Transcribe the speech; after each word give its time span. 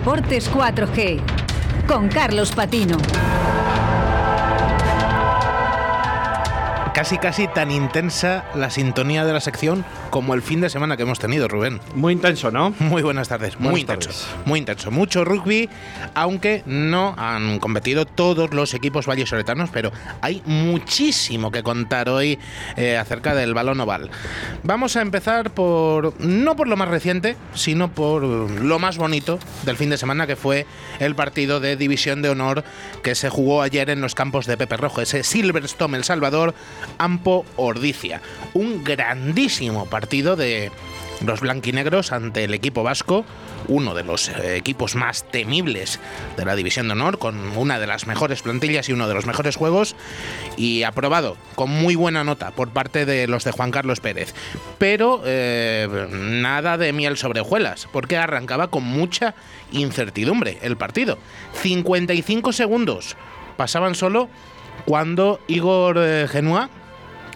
Deportes 0.00 0.50
4G 0.50 1.20
con 1.86 2.08
Carlos 2.08 2.52
Patino. 2.52 2.96
Casi, 6.94 7.18
casi 7.18 7.46
tan 7.48 7.70
intensa 7.70 8.46
la 8.54 8.70
sintonía 8.70 9.26
de 9.26 9.34
la 9.34 9.40
sección 9.40 9.84
como 10.10 10.34
el 10.34 10.42
fin 10.42 10.60
de 10.60 10.68
semana 10.68 10.96
que 10.96 11.04
hemos 11.04 11.18
tenido, 11.18 11.46
Rubén. 11.46 11.80
Muy 11.94 12.12
intenso, 12.12 12.50
¿no? 12.50 12.74
Muy 12.80 13.02
buenas 13.02 13.28
tardes. 13.28 13.58
Muy 13.58 13.82
intenso. 13.82 14.10
Muy 14.44 14.58
intenso. 14.58 14.90
Mucho 14.90 15.24
rugby, 15.24 15.68
aunque 16.14 16.62
no 16.66 17.14
han 17.16 17.60
competido 17.60 18.04
todos 18.04 18.52
los 18.52 18.74
equipos 18.74 19.06
vallesoletanos, 19.06 19.70
pero 19.70 19.92
hay 20.20 20.42
muchísimo 20.44 21.52
que 21.52 21.62
contar 21.62 22.08
hoy 22.08 22.38
eh, 22.76 22.96
acerca 22.98 23.34
del 23.34 23.54
balón 23.54 23.80
oval. 23.80 24.10
Vamos 24.64 24.96
a 24.96 25.02
empezar 25.02 25.52
por, 25.52 26.20
no 26.20 26.56
por 26.56 26.66
lo 26.66 26.76
más 26.76 26.88
reciente, 26.88 27.36
sino 27.54 27.92
por 27.92 28.22
lo 28.22 28.78
más 28.78 28.98
bonito 28.98 29.38
del 29.64 29.76
fin 29.76 29.90
de 29.90 29.96
semana, 29.96 30.26
que 30.26 30.36
fue 30.36 30.66
el 30.98 31.14
partido 31.14 31.60
de 31.60 31.76
División 31.76 32.20
de 32.20 32.30
Honor 32.30 32.64
que 33.02 33.14
se 33.14 33.30
jugó 33.30 33.62
ayer 33.62 33.90
en 33.90 34.00
los 34.00 34.14
campos 34.14 34.46
de 34.46 34.56
Pepe 34.56 34.76
Rojo, 34.76 35.00
ese 35.00 35.22
Silverstone 35.22 35.96
El 35.96 36.04
Salvador, 36.04 36.54
Ampo 36.98 37.44
Ordicia. 37.56 38.20
Un 38.54 38.82
grandísimo 38.82 39.86
partido 39.86 39.99
de 40.08 40.70
los 41.24 41.40
blanquinegros 41.40 42.12
ante 42.12 42.44
el 42.44 42.54
equipo 42.54 42.82
vasco, 42.82 43.24
uno 43.68 43.94
de 43.94 44.02
los 44.02 44.28
eh, 44.28 44.56
equipos 44.56 44.94
más 44.94 45.24
temibles 45.30 46.00
de 46.36 46.44
la 46.44 46.56
División 46.56 46.88
de 46.88 46.92
Honor, 46.92 47.18
con 47.18 47.56
una 47.56 47.78
de 47.78 47.86
las 47.86 48.06
mejores 48.06 48.42
plantillas 48.42 48.88
y 48.88 48.92
uno 48.92 49.06
de 49.06 49.14
los 49.14 49.26
mejores 49.26 49.56
juegos, 49.56 49.96
y 50.56 50.82
aprobado 50.82 51.36
con 51.54 51.70
muy 51.70 51.94
buena 51.94 52.24
nota 52.24 52.50
por 52.50 52.70
parte 52.70 53.04
de 53.04 53.26
los 53.28 53.44
de 53.44 53.52
Juan 53.52 53.70
Carlos 53.70 54.00
Pérez. 54.00 54.34
Pero 54.78 55.22
eh, 55.24 56.08
nada 56.10 56.78
de 56.78 56.92
miel 56.92 57.16
sobre 57.16 57.40
hojuelas, 57.40 57.86
porque 57.92 58.16
arrancaba 58.16 58.68
con 58.68 58.84
mucha 58.84 59.34
incertidumbre 59.72 60.58
el 60.62 60.76
partido. 60.76 61.18
55 61.54 62.52
segundos 62.52 63.16
pasaban 63.56 63.94
solo 63.94 64.28
cuando 64.86 65.40
Igor 65.46 65.98
eh, 65.98 66.26
Genua, 66.28 66.70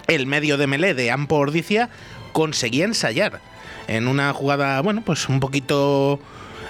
el 0.07 0.27
medio 0.27 0.57
de 0.57 0.67
melé 0.67 0.95
de 0.95 1.11
Ampo 1.11 1.37
Ordicia, 1.37 1.91
conseguía 2.35 2.85
ensayar 2.85 3.41
en 3.87 4.09
una 4.09 4.35
jugada, 4.35 4.83
bueno, 4.83 5.03
pues 5.03 5.29
un 5.31 5.41
poquito 5.41 6.19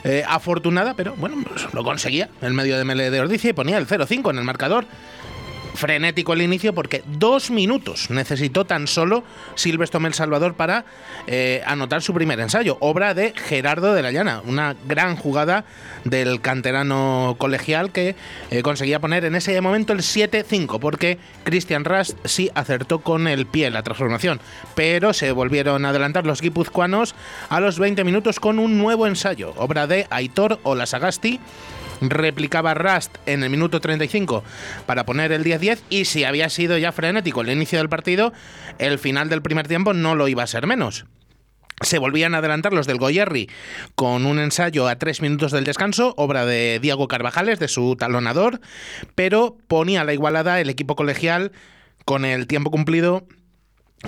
eh, 0.04 0.22
afortunada, 0.28 0.94
pero 0.94 1.16
bueno, 1.16 1.36
pues 1.48 1.66
lo 1.72 1.82
conseguía 1.82 2.28
el 2.42 2.52
medio 2.52 2.76
de 2.76 2.84
melé 2.84 3.10
de 3.10 3.20
Ordicia 3.20 3.50
y 3.50 3.52
ponía 3.54 3.78
el 3.78 3.88
0-5 3.88 4.30
en 4.30 4.38
el 4.38 4.44
marcador. 4.44 4.84
Frenético 5.74 6.32
el 6.32 6.42
inicio 6.42 6.72
porque 6.72 7.02
dos 7.06 7.50
minutos 7.50 8.08
necesitó 8.10 8.64
tan 8.64 8.86
solo 8.86 9.24
Silvestre 9.56 10.00
El 10.04 10.14
Salvador 10.14 10.54
para 10.54 10.84
eh, 11.26 11.62
anotar 11.66 12.00
su 12.00 12.14
primer 12.14 12.38
ensayo, 12.38 12.76
obra 12.80 13.12
de 13.14 13.32
Gerardo 13.32 13.92
de 13.92 14.02
la 14.02 14.12
Llana, 14.12 14.40
una 14.46 14.76
gran 14.86 15.16
jugada 15.16 15.64
del 16.04 16.40
canterano 16.40 17.34
colegial 17.38 17.90
que 17.90 18.14
eh, 18.50 18.62
conseguía 18.62 19.00
poner 19.00 19.24
en 19.24 19.34
ese 19.34 19.60
momento 19.60 19.92
el 19.92 20.00
7-5, 20.00 20.78
porque 20.78 21.18
Christian 21.42 21.84
Rast 21.84 22.16
sí 22.24 22.50
acertó 22.54 23.00
con 23.00 23.26
el 23.26 23.46
pie 23.46 23.70
la 23.70 23.82
transformación, 23.82 24.40
pero 24.74 25.12
se 25.12 25.32
volvieron 25.32 25.84
a 25.84 25.90
adelantar 25.90 26.24
los 26.24 26.40
guipuzcoanos 26.40 27.14
a 27.48 27.60
los 27.60 27.78
20 27.78 28.04
minutos 28.04 28.38
con 28.38 28.58
un 28.58 28.78
nuevo 28.78 29.06
ensayo, 29.06 29.54
obra 29.56 29.86
de 29.86 30.06
Aitor 30.10 30.60
Olasagasti 30.62 31.40
replicaba 32.00 32.74
Rust 32.74 33.16
en 33.26 33.42
el 33.42 33.50
minuto 33.50 33.80
35 33.80 34.44
para 34.86 35.04
poner 35.04 35.32
el 35.32 35.44
10-10 35.44 35.80
y 35.90 36.04
si 36.04 36.24
había 36.24 36.48
sido 36.48 36.78
ya 36.78 36.92
frenético 36.92 37.40
el 37.40 37.50
inicio 37.50 37.78
del 37.78 37.88
partido, 37.88 38.32
el 38.78 38.98
final 38.98 39.28
del 39.28 39.42
primer 39.42 39.68
tiempo 39.68 39.92
no 39.94 40.14
lo 40.14 40.28
iba 40.28 40.42
a 40.42 40.46
ser 40.46 40.66
menos. 40.66 41.06
Se 41.80 41.98
volvían 41.98 42.34
a 42.34 42.38
adelantar 42.38 42.72
los 42.72 42.86
del 42.86 42.98
Goyerri 42.98 43.50
con 43.96 44.26
un 44.26 44.38
ensayo 44.38 44.86
a 44.86 44.96
tres 44.96 45.20
minutos 45.20 45.50
del 45.50 45.64
descanso, 45.64 46.14
obra 46.16 46.46
de 46.46 46.78
Diego 46.80 47.08
Carvajales, 47.08 47.58
de 47.58 47.68
su 47.68 47.96
talonador, 47.96 48.60
pero 49.14 49.58
ponía 49.66 50.04
la 50.04 50.14
igualada 50.14 50.60
el 50.60 50.70
equipo 50.70 50.94
colegial 50.94 51.52
con 52.04 52.24
el 52.24 52.46
tiempo 52.46 52.70
cumplido 52.70 53.26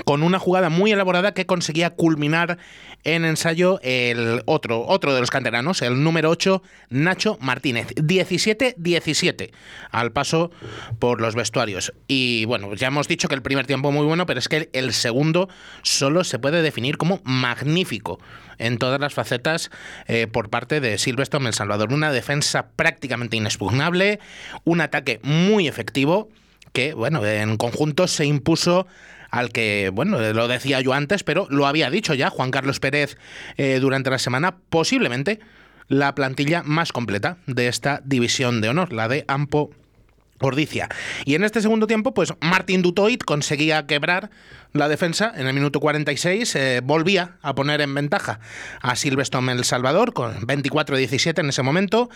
con 0.04 0.22
una 0.22 0.38
jugada 0.38 0.68
muy 0.68 0.92
elaborada 0.92 1.32
que 1.32 1.46
conseguía 1.46 1.90
culminar 1.90 2.58
en 3.04 3.24
ensayo 3.24 3.78
el 3.82 4.42
otro, 4.46 4.84
otro 4.86 5.14
de 5.14 5.20
los 5.20 5.30
canteranos, 5.30 5.82
el 5.82 6.02
número 6.02 6.30
8, 6.30 6.62
Nacho 6.90 7.38
Martínez. 7.40 7.88
17-17 7.94 9.52
al 9.90 10.12
paso 10.12 10.50
por 10.98 11.20
los 11.20 11.34
vestuarios. 11.34 11.92
Y 12.08 12.44
bueno, 12.46 12.74
ya 12.74 12.88
hemos 12.88 13.08
dicho 13.08 13.28
que 13.28 13.34
el 13.34 13.42
primer 13.42 13.66
tiempo 13.66 13.92
muy 13.92 14.06
bueno, 14.06 14.26
pero 14.26 14.40
es 14.40 14.48
que 14.48 14.70
el 14.72 14.92
segundo 14.92 15.48
solo 15.82 16.24
se 16.24 16.38
puede 16.38 16.62
definir 16.62 16.96
como 16.96 17.20
magnífico 17.24 18.18
en 18.58 18.78
todas 18.78 19.00
las 19.00 19.14
facetas 19.14 19.70
eh, 20.06 20.26
por 20.26 20.50
parte 20.50 20.80
de 20.80 20.98
Silvestre 20.98 21.40
El 21.44 21.54
Salvador. 21.54 21.92
Una 21.92 22.10
defensa 22.10 22.70
prácticamente 22.74 23.36
inexpugnable, 23.36 24.18
un 24.64 24.80
ataque 24.80 25.20
muy 25.22 25.68
efectivo 25.68 26.28
que, 26.72 26.92
bueno, 26.92 27.24
en 27.24 27.56
conjunto 27.56 28.06
se 28.06 28.26
impuso 28.26 28.86
al 29.36 29.50
que, 29.50 29.90
bueno, 29.92 30.18
lo 30.32 30.48
decía 30.48 30.80
yo 30.80 30.94
antes, 30.94 31.22
pero 31.22 31.46
lo 31.50 31.66
había 31.66 31.90
dicho 31.90 32.14
ya 32.14 32.30
Juan 32.30 32.50
Carlos 32.50 32.80
Pérez 32.80 33.18
eh, 33.56 33.78
durante 33.80 34.10
la 34.10 34.18
semana, 34.18 34.56
posiblemente 34.70 35.40
la 35.88 36.14
plantilla 36.14 36.62
más 36.64 36.92
completa 36.92 37.36
de 37.46 37.68
esta 37.68 38.00
división 38.04 38.60
de 38.60 38.70
honor, 38.70 38.92
la 38.92 39.08
de 39.08 39.24
Ampo 39.28 39.70
Ordicia. 40.40 40.88
Y 41.24 41.34
en 41.34 41.44
este 41.44 41.62
segundo 41.62 41.86
tiempo, 41.86 42.12
pues 42.12 42.32
Martin 42.40 42.82
Dutoit 42.82 43.22
conseguía 43.24 43.86
quebrar 43.86 44.30
la 44.72 44.88
defensa 44.88 45.32
en 45.34 45.46
el 45.46 45.54
minuto 45.54 45.80
46, 45.80 46.54
eh, 46.54 46.80
volvía 46.84 47.36
a 47.42 47.54
poner 47.54 47.80
en 47.80 47.94
ventaja 47.94 48.40
a 48.80 48.96
Silvestre 48.96 49.40
El 49.50 49.64
Salvador 49.64 50.12
con 50.12 50.46
24-17 50.46 51.40
en 51.40 51.48
ese 51.48 51.62
momento, 51.62 52.10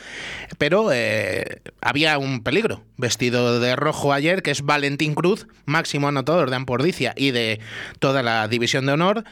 pero 0.59 0.91
eh, 0.93 1.61
había 1.81 2.19
un 2.19 2.43
peligro 2.43 2.83
vestido 2.97 3.61
de 3.61 3.77
rojo 3.77 4.13
ayer, 4.13 4.43
que 4.43 4.51
es 4.51 4.63
Valentín 4.63 5.15
Cruz, 5.15 5.47
máximo 5.65 6.09
anotador 6.09 6.51
de 6.51 6.57
Ampordicia 6.57 7.15
y 7.17 7.31
de 7.31 7.61
toda 7.99 8.23
la 8.23 8.47
división 8.49 8.87
de 8.87 8.93
honor, 8.93 9.25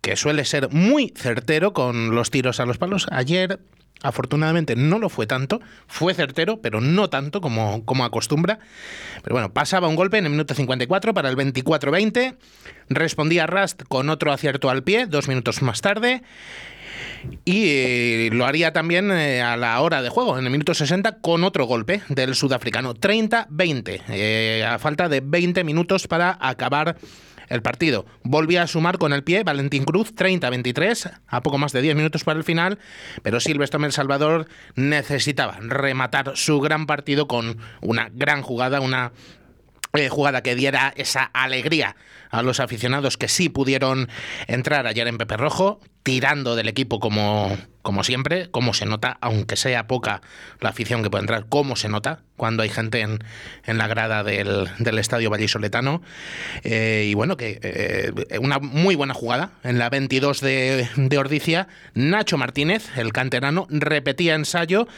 que 0.00 0.16
suele 0.16 0.44
ser 0.44 0.70
muy 0.70 1.12
certero 1.16 1.72
con 1.72 2.14
los 2.14 2.30
tiros 2.30 2.60
a 2.60 2.66
los 2.66 2.78
palos. 2.78 3.06
Ayer 3.10 3.60
Afortunadamente 4.02 4.76
no 4.76 4.98
lo 4.98 5.08
fue 5.08 5.26
tanto, 5.26 5.60
fue 5.86 6.14
certero, 6.14 6.60
pero 6.60 6.80
no 6.80 7.10
tanto 7.10 7.40
como, 7.40 7.84
como 7.84 8.04
acostumbra. 8.04 8.58
Pero 9.22 9.34
bueno, 9.34 9.52
pasaba 9.52 9.88
un 9.88 9.96
golpe 9.96 10.18
en 10.18 10.26
el 10.26 10.30
minuto 10.30 10.54
54 10.54 11.14
para 11.14 11.28
el 11.28 11.36
24-20, 11.36 12.36
respondía 12.88 13.46
Rust 13.46 13.82
con 13.88 14.08
otro 14.10 14.32
acierto 14.32 14.70
al 14.70 14.82
pie, 14.82 15.06
dos 15.06 15.28
minutos 15.28 15.62
más 15.62 15.80
tarde. 15.80 16.22
Y 17.44 17.64
eh, 17.68 18.30
lo 18.32 18.46
haría 18.46 18.72
también 18.72 19.10
eh, 19.10 19.42
a 19.42 19.56
la 19.56 19.80
hora 19.80 20.02
de 20.02 20.08
juego, 20.08 20.38
en 20.38 20.44
el 20.44 20.50
minuto 20.50 20.74
60, 20.74 21.18
con 21.20 21.44
otro 21.44 21.66
golpe 21.66 22.02
del 22.08 22.34
sudafricano. 22.34 22.94
30-20, 22.94 24.02
eh, 24.08 24.64
a 24.68 24.78
falta 24.78 25.08
de 25.08 25.20
20 25.20 25.64
minutos 25.64 26.06
para 26.06 26.36
acabar 26.40 26.96
el 27.48 27.62
partido. 27.62 28.06
Volvía 28.22 28.62
a 28.62 28.66
sumar 28.66 28.98
con 28.98 29.12
el 29.12 29.24
pie 29.24 29.44
Valentín 29.44 29.84
Cruz, 29.84 30.14
30-23, 30.14 31.18
a 31.26 31.42
poco 31.42 31.58
más 31.58 31.72
de 31.72 31.82
10 31.82 31.96
minutos 31.96 32.24
para 32.24 32.38
el 32.38 32.44
final, 32.44 32.78
pero 33.22 33.40
Silvestre 33.40 33.84
El 33.84 33.92
Salvador 33.92 34.48
necesitaba 34.74 35.58
rematar 35.60 36.32
su 36.36 36.60
gran 36.60 36.86
partido 36.86 37.28
con 37.28 37.58
una 37.80 38.10
gran 38.12 38.42
jugada, 38.42 38.80
una 38.80 39.12
eh, 39.94 40.08
jugada 40.08 40.42
que 40.42 40.54
diera 40.54 40.92
esa 40.96 41.24
alegría 41.24 41.96
a 42.30 42.42
los 42.42 42.60
aficionados 42.60 43.16
que 43.16 43.28
sí 43.28 43.48
pudieron 43.48 44.08
entrar 44.46 44.86
ayer 44.86 45.06
en 45.08 45.18
Pepe 45.18 45.36
Rojo, 45.36 45.80
tirando 46.02 46.56
del 46.56 46.68
equipo 46.68 47.00
como, 47.00 47.56
como 47.82 48.02
siempre, 48.02 48.50
como 48.50 48.72
se 48.72 48.86
nota, 48.86 49.18
aunque 49.20 49.56
sea 49.56 49.86
poca 49.86 50.22
la 50.60 50.70
afición 50.70 51.02
que 51.02 51.10
puede 51.10 51.22
entrar, 51.22 51.46
como 51.48 51.76
se 51.76 51.88
nota 51.88 52.22
cuando 52.36 52.62
hay 52.62 52.70
gente 52.70 53.00
en, 53.00 53.18
en 53.66 53.78
la 53.78 53.88
grada 53.88 54.24
del, 54.24 54.68
del 54.78 54.98
estadio 54.98 55.28
vallisoletano. 55.28 56.00
Eh, 56.64 57.06
y 57.10 57.14
bueno, 57.14 57.36
que 57.36 57.58
eh, 57.62 58.38
una 58.40 58.58
muy 58.58 58.94
buena 58.94 59.12
jugada 59.12 59.50
en 59.64 59.78
la 59.78 59.90
22 59.90 60.40
de, 60.40 60.88
de 60.96 61.18
Ordicia. 61.18 61.68
Nacho 61.94 62.38
Martínez, 62.38 62.96
el 62.96 63.12
canterano, 63.12 63.66
repetía 63.68 64.34
ensayo, 64.34 64.88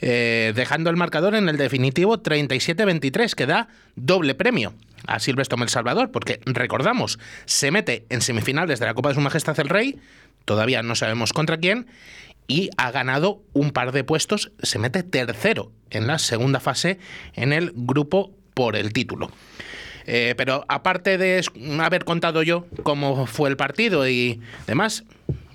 eh, 0.00 0.52
dejando 0.54 0.90
el 0.90 0.96
marcador 0.96 1.34
en 1.34 1.48
el 1.48 1.56
definitivo 1.56 2.22
37-23, 2.22 3.34
que 3.34 3.46
da 3.46 3.68
doble 3.96 4.34
premio 4.34 4.74
a 5.06 5.18
Silvestre 5.20 5.60
El 5.60 5.68
Salvador, 5.68 6.10
porque 6.10 6.40
recordamos, 6.46 7.18
se 7.44 7.70
mete 7.70 8.06
en 8.08 8.20
semifinales 8.20 8.80
de 8.80 8.86
la 8.86 8.94
Copa 8.94 9.10
de 9.10 9.14
Su 9.16 9.20
Majestad 9.20 9.58
el 9.60 9.68
Rey, 9.68 9.98
todavía 10.44 10.82
no 10.82 10.94
sabemos 10.94 11.32
contra 11.32 11.58
quién, 11.58 11.86
y 12.46 12.70
ha 12.76 12.90
ganado 12.90 13.42
un 13.52 13.70
par 13.70 13.92
de 13.92 14.04
puestos, 14.04 14.50
se 14.62 14.78
mete 14.78 15.02
tercero 15.02 15.70
en 15.90 16.06
la 16.06 16.18
segunda 16.18 16.58
fase 16.58 16.98
en 17.34 17.52
el 17.52 17.72
grupo 17.74 18.32
por 18.54 18.76
el 18.76 18.92
título. 18.92 19.30
Eh, 20.06 20.34
pero 20.36 20.64
aparte 20.68 21.18
de 21.18 21.44
haber 21.80 22.04
contado 22.04 22.42
yo 22.42 22.66
cómo 22.82 23.26
fue 23.26 23.48
el 23.48 23.56
partido 23.56 24.08
y 24.08 24.40
demás, 24.66 25.04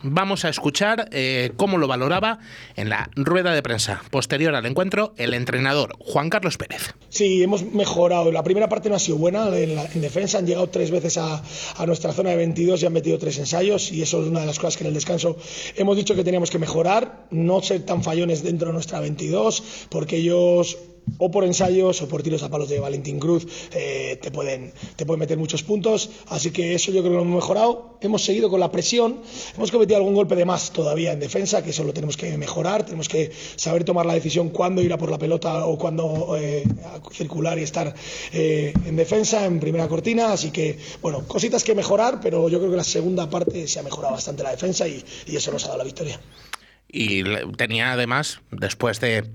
vamos 0.05 0.45
a 0.45 0.49
escuchar 0.49 1.09
eh, 1.11 1.51
cómo 1.57 1.77
lo 1.77 1.87
valoraba 1.87 2.39
en 2.75 2.89
la 2.89 3.09
rueda 3.15 3.53
de 3.53 3.63
prensa 3.63 4.03
posterior 4.11 4.55
al 4.55 4.65
encuentro 4.65 5.13
el 5.17 5.33
entrenador 5.33 5.95
Juan 5.99 6.29
Carlos 6.29 6.57
Pérez. 6.57 6.93
Sí, 7.09 7.41
hemos 7.41 7.63
mejorado. 7.63 8.31
La 8.31 8.43
primera 8.43 8.69
parte 8.69 8.89
no 8.89 8.95
ha 8.95 8.99
sido 8.99 9.17
buena 9.17 9.47
en, 9.57 10.01
defensa. 10.01 10.37
Han 10.37 10.45
llegado 10.45 10.67
tres 10.67 10.91
veces 10.91 11.17
a, 11.17 11.41
a, 11.77 11.85
nuestra 11.85 12.13
zona 12.13 12.31
de 12.31 12.37
22 12.37 12.83
y 12.83 12.85
han 12.85 12.93
metido 12.93 13.17
tres 13.17 13.37
ensayos. 13.39 13.91
Y 13.91 14.01
eso 14.01 14.21
es 14.21 14.27
una 14.27 14.41
de 14.41 14.45
las 14.45 14.59
cosas 14.59 14.77
que 14.77 14.83
en 14.83 14.89
el 14.89 14.93
descanso 14.93 15.37
hemos 15.75 15.97
dicho 15.97 16.15
que 16.15 16.23
teníamos 16.23 16.51
que 16.51 16.59
mejorar. 16.59 17.27
No 17.31 17.61
ser 17.61 17.85
tan 17.85 18.03
fallones 18.03 18.43
dentro 18.43 18.67
de 18.67 18.73
nuestra 18.73 18.99
22, 18.99 19.87
porque 19.89 20.17
ellos 20.17 20.77
o 21.17 21.31
por 21.31 21.43
ensayos 21.43 22.01
o 22.01 22.07
por 22.07 22.23
tiros 22.23 22.43
a 22.43 22.49
palos 22.49 22.69
de 22.69 22.79
Valentín 22.79 23.19
Cruz 23.19 23.47
eh, 23.71 24.19
te, 24.21 24.31
pueden, 24.31 24.73
te 24.95 25.05
meter 25.05 25.37
muchos 25.37 25.63
puntos. 25.63 26.09
Así 26.27 26.51
que 26.51 26.73
eso 26.73 26.91
yo 26.91 27.01
creo 27.01 27.11
que 27.11 27.17
lo 27.17 27.21
hemos 27.21 27.35
mejorado. 27.35 27.97
Hemos 28.01 28.23
seguido 28.23 28.49
con 28.49 28.59
la 28.59 28.71
presión. 28.71 29.21
Hemos 29.55 29.71
cometido 29.71 29.97
algún 29.97 30.13
golpe 30.13 30.35
de 30.35 30.45
más 30.45 30.71
todavía 30.71 31.13
en 31.13 31.19
defensa, 31.19 31.63
que 31.63 31.69
eso 31.69 31.83
lo 31.83 31.93
tenemos 31.93 32.17
que 32.17 32.37
mejorar. 32.37 32.85
Tenemos 32.85 33.07
que 33.07 33.31
saber 33.55 33.83
tomar 33.83 34.05
la 34.05 34.13
decisión 34.13 34.49
cuándo 34.49 34.81
ir 34.81 34.91
a 34.93 34.97
por 34.97 35.09
la 35.09 35.17
pelota 35.17 35.65
o 35.65 35.77
cuándo 35.77 36.35
eh, 36.37 36.63
circular 37.11 37.57
y 37.59 37.63
estar 37.63 37.93
eh, 38.33 38.73
en 38.85 38.95
defensa, 38.95 39.45
en 39.45 39.59
primera 39.59 39.87
cortina. 39.87 40.33
Así 40.33 40.51
que, 40.51 40.77
bueno, 41.01 41.25
cositas 41.27 41.63
que 41.63 41.75
mejorar, 41.75 42.19
pero 42.21 42.49
yo 42.49 42.59
creo 42.59 42.71
que 42.71 42.77
la 42.77 42.83
segunda 42.83 43.29
parte 43.29 43.67
se 43.67 43.79
ha 43.79 43.83
mejorado 43.83 44.13
bastante 44.13 44.43
la 44.43 44.51
defensa 44.51 44.87
y, 44.87 45.03
y 45.27 45.35
eso 45.35 45.51
nos 45.51 45.63
ha 45.65 45.67
dado 45.67 45.79
la 45.79 45.85
victoria. 45.85 46.19
Y 46.87 47.23
tenía 47.57 47.91
además, 47.91 48.39
después 48.51 48.99
de 48.99 49.25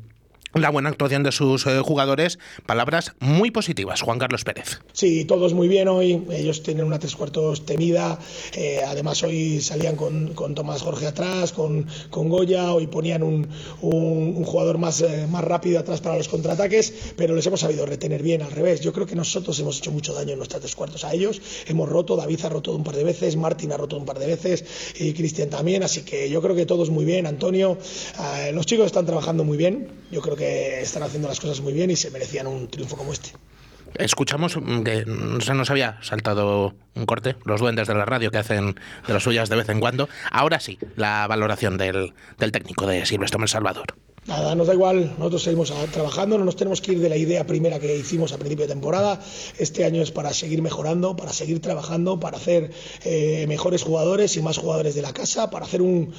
la 0.54 0.70
buena 0.70 0.88
actuación 0.88 1.22
de 1.22 1.32
sus 1.32 1.66
eh, 1.66 1.80
jugadores. 1.80 2.38
Palabras 2.66 3.12
muy 3.20 3.50
positivas, 3.50 4.00
Juan 4.02 4.18
Carlos 4.18 4.44
Pérez. 4.44 4.80
Sí, 4.92 5.24
todos 5.24 5.54
muy 5.54 5.68
bien 5.68 5.88
hoy. 5.88 6.24
Ellos 6.30 6.62
tienen 6.62 6.84
una 6.84 6.98
tres 6.98 7.14
cuartos 7.14 7.64
temida. 7.64 8.18
Eh, 8.54 8.80
además, 8.86 9.22
hoy 9.22 9.60
salían 9.60 9.96
con, 9.96 10.34
Tomás 10.54 10.82
Jorge 10.82 11.06
atrás, 11.06 11.52
con, 11.52 11.86
con 12.10 12.28
Goya. 12.28 12.72
Hoy 12.72 12.88
ponían 12.88 13.22
un, 13.22 13.48
un, 13.80 14.44
jugador 14.44 14.78
más, 14.78 15.00
eh, 15.02 15.26
más 15.30 15.44
rápido 15.44 15.78
atrás 15.78 16.00
para 16.00 16.16
los 16.16 16.28
contraataques, 16.28 17.12
pero 17.16 17.34
les 17.34 17.46
hemos 17.46 17.60
sabido 17.60 17.86
retener 17.86 18.22
bien 18.22 18.42
al 18.42 18.50
revés. 18.50 18.80
Yo 18.80 18.92
creo 18.92 19.06
que 19.06 19.14
nosotros 19.14 19.58
hemos 19.60 19.78
hecho 19.78 19.92
mucho 19.92 20.14
daño 20.14 20.32
en 20.32 20.38
nuestras 20.38 20.62
tres 20.62 20.74
cuartos 20.74 21.04
a 21.04 21.12
ellos. 21.12 21.40
Hemos 21.66 21.88
roto, 21.88 22.16
David 22.16 22.44
ha 22.44 22.48
roto 22.48 22.74
un 22.74 22.82
par 22.82 22.96
de 22.96 23.04
veces, 23.04 23.36
Martín 23.36 23.72
ha 23.72 23.76
roto 23.76 23.96
un 23.96 24.04
par 24.04 24.18
de 24.18 24.26
veces 24.26 24.64
y 24.98 25.12
Cristian 25.12 25.48
también. 25.48 25.84
Así 25.84 26.02
que 26.02 26.28
yo 26.28 26.42
creo 26.42 26.56
que 26.56 26.66
todos 26.66 26.90
muy 26.90 27.04
bien. 27.04 27.26
Antonio, 27.26 27.78
los 28.52 28.66
chicos 28.66 28.86
están 28.86 29.06
trabajando 29.06 29.44
muy 29.44 29.56
bien. 29.56 29.88
Yo 30.10 30.20
creo 30.20 30.36
que 30.36 30.39
están 30.40 31.02
haciendo 31.02 31.28
las 31.28 31.40
cosas 31.40 31.60
muy 31.60 31.72
bien 31.72 31.90
y 31.90 31.96
se 31.96 32.10
merecían 32.10 32.46
un 32.46 32.68
triunfo 32.68 32.96
como 32.96 33.12
este. 33.12 33.30
Escuchamos 33.94 34.56
que 34.84 35.04
se 35.40 35.54
nos 35.54 35.70
había 35.70 35.98
saltado 36.02 36.74
un 36.94 37.06
corte, 37.06 37.36
los 37.44 37.60
duendes 37.60 37.88
de 37.88 37.94
la 37.94 38.04
radio 38.04 38.30
que 38.30 38.38
hacen 38.38 38.76
de 39.06 39.12
las 39.12 39.22
suyas 39.22 39.48
de 39.48 39.56
vez 39.56 39.68
en 39.68 39.80
cuando. 39.80 40.08
Ahora 40.30 40.60
sí, 40.60 40.78
la 40.96 41.26
valoración 41.26 41.76
del, 41.76 42.14
técnico 42.38 42.86
de 42.86 43.04
Silvestre 43.04 43.46
Salvador. 43.48 43.96
Nada, 44.26 44.54
nos 44.54 44.66
da 44.66 44.74
igual, 44.74 45.14
nosotros 45.16 45.42
seguimos 45.42 45.72
trabajando, 45.92 46.36
no 46.36 46.44
nos 46.44 46.54
tenemos 46.54 46.82
que 46.82 46.92
ir 46.92 47.00
de 47.00 47.08
la 47.08 47.16
idea 47.16 47.46
primera 47.46 47.80
que 47.80 47.96
hicimos 47.96 48.32
a 48.32 48.36
principio 48.36 48.66
de 48.66 48.74
temporada. 48.74 49.18
Este 49.58 49.86
año 49.86 50.02
es 50.02 50.10
para 50.10 50.34
seguir 50.34 50.60
mejorando, 50.60 51.16
para 51.16 51.32
seguir 51.32 51.60
trabajando, 51.62 52.20
para 52.20 52.36
hacer 52.36 52.70
eh, 53.04 53.46
mejores 53.48 53.82
jugadores 53.82 54.36
y 54.36 54.42
más 54.42 54.58
jugadores 54.58 54.94
de 54.94 55.00
la 55.00 55.14
casa, 55.14 55.50
para 55.50 55.64
hacer 55.64 55.80
un, 55.80 56.12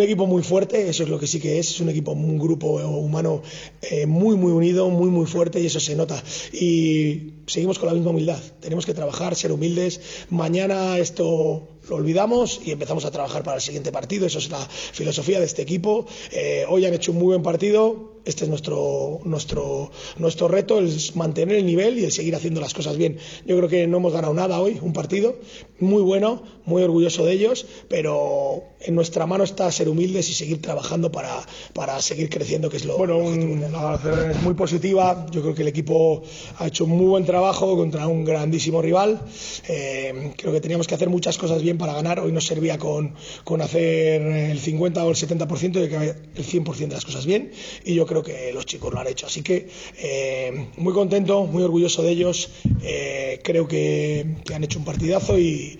equipo 0.00 0.26
muy 0.26 0.42
fuerte, 0.42 0.90
eso 0.90 1.04
es 1.04 1.08
lo 1.08 1.18
que 1.18 1.26
sí 1.26 1.40
que 1.40 1.58
es, 1.58 1.70
es 1.70 1.80
un 1.80 1.88
equipo, 1.88 2.12
un 2.12 2.38
grupo 2.38 2.72
humano 2.76 3.40
eh, 3.80 4.04
muy, 4.04 4.36
muy 4.36 4.52
unido, 4.52 4.90
muy, 4.90 5.08
muy 5.08 5.24
fuerte 5.24 5.58
y 5.58 5.66
eso 5.66 5.80
se 5.80 5.96
nota. 5.96 6.22
Y 6.52 7.36
seguimos 7.46 7.78
con 7.78 7.88
la 7.88 7.94
misma 7.94 8.10
humildad, 8.10 8.38
tenemos 8.60 8.84
que 8.84 8.92
trabajar, 8.92 9.34
ser 9.34 9.50
humildes. 9.50 10.26
Mañana 10.28 10.98
esto 10.98 11.66
lo 11.88 11.96
olvidamos 11.96 12.60
y 12.64 12.72
empezamos 12.72 13.04
a 13.04 13.10
trabajar 13.10 13.42
para 13.42 13.56
el 13.56 13.62
siguiente 13.62 13.92
partido. 13.92 14.26
Eso 14.26 14.38
es 14.38 14.50
la 14.50 14.60
filosofía 14.60 15.38
de 15.38 15.46
este 15.46 15.62
equipo. 15.62 16.06
Eh, 16.32 16.64
hoy 16.68 16.86
han 16.86 16.94
hecho 16.94 17.12
un 17.12 17.18
muy 17.18 17.28
buen 17.28 17.42
partido. 17.42 18.15
Este 18.26 18.44
es 18.44 18.50
nuestro, 18.50 19.20
nuestro, 19.24 19.90
nuestro 20.18 20.48
reto, 20.48 20.78
el 20.78 20.92
mantener 21.14 21.56
el 21.56 21.64
nivel 21.64 21.98
y 21.98 22.04
el 22.04 22.12
seguir 22.12 22.34
haciendo 22.34 22.60
las 22.60 22.74
cosas 22.74 22.96
bien. 22.96 23.18
Yo 23.46 23.56
creo 23.56 23.68
que 23.68 23.86
no 23.86 23.98
hemos 23.98 24.12
ganado 24.12 24.34
nada 24.34 24.60
hoy, 24.60 24.78
un 24.82 24.92
partido 24.92 25.36
muy 25.78 26.02
bueno, 26.02 26.42
muy 26.64 26.82
orgulloso 26.82 27.24
de 27.24 27.32
ellos, 27.32 27.66
pero 27.88 28.64
en 28.80 28.94
nuestra 28.94 29.26
mano 29.26 29.44
está 29.44 29.70
ser 29.70 29.88
humildes 29.88 30.28
y 30.30 30.34
seguir 30.34 30.60
trabajando 30.60 31.12
para, 31.12 31.40
para 31.72 32.00
seguir 32.00 32.28
creciendo, 32.28 32.70
que 32.70 32.78
es 32.78 32.84
lo 32.84 32.98
Bueno, 32.98 33.18
una 33.18 33.98
es 34.30 34.42
muy 34.42 34.54
positiva. 34.54 35.26
Yo 35.30 35.42
creo 35.42 35.54
que 35.54 35.62
el 35.62 35.68
equipo 35.68 36.22
ha 36.58 36.66
hecho 36.66 36.84
un 36.84 36.90
muy 36.90 37.06
buen 37.06 37.24
trabajo 37.24 37.76
contra 37.76 38.06
un 38.06 38.24
grandísimo 38.24 38.82
rival. 38.82 39.20
Eh, 39.68 40.32
creo 40.36 40.52
que 40.52 40.60
teníamos 40.60 40.86
que 40.86 40.94
hacer 40.94 41.08
muchas 41.08 41.38
cosas 41.38 41.62
bien 41.62 41.78
para 41.78 41.94
ganar. 41.94 42.20
Hoy 42.20 42.32
nos 42.32 42.46
servía 42.46 42.78
con, 42.78 43.14
con 43.44 43.60
hacer 43.60 44.22
el 44.22 44.58
50 44.58 45.04
o 45.04 45.10
el 45.10 45.16
70% 45.16 45.84
y 45.84 45.88
que 45.88 45.96
el 45.96 46.46
100% 46.46 46.76
de 46.76 46.94
las 46.94 47.04
cosas 47.04 47.26
bien. 47.26 47.52
Y 47.84 47.94
yo 47.94 48.06
creo 48.06 48.15
que 48.22 48.52
los 48.52 48.66
chicos 48.66 48.92
lo 48.92 49.00
han 49.00 49.06
hecho. 49.06 49.26
Así 49.26 49.42
que 49.42 49.68
eh, 49.98 50.68
muy 50.76 50.92
contento, 50.92 51.44
muy 51.44 51.62
orgulloso 51.62 52.02
de 52.02 52.10
ellos. 52.10 52.50
Eh, 52.82 53.40
creo 53.42 53.66
que, 53.68 54.36
han 54.54 54.64
hecho 54.64 54.78
un 54.78 54.84
partidazo 54.84 55.38
y, 55.38 55.78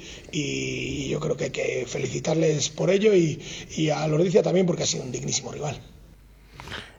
yo 1.08 1.20
creo 1.20 1.36
que 1.36 1.44
hay 1.44 1.50
que 1.50 1.84
felicitarles 1.86 2.68
por 2.68 2.90
ello 2.90 3.14
y, 3.14 3.40
y 3.76 3.88
a 3.90 4.06
Lordicia 4.06 4.42
también 4.42 4.66
porque 4.66 4.82
ha 4.82 4.86
sido 4.86 5.04
un 5.04 5.12
dignísimo 5.12 5.50
rival. 5.50 5.80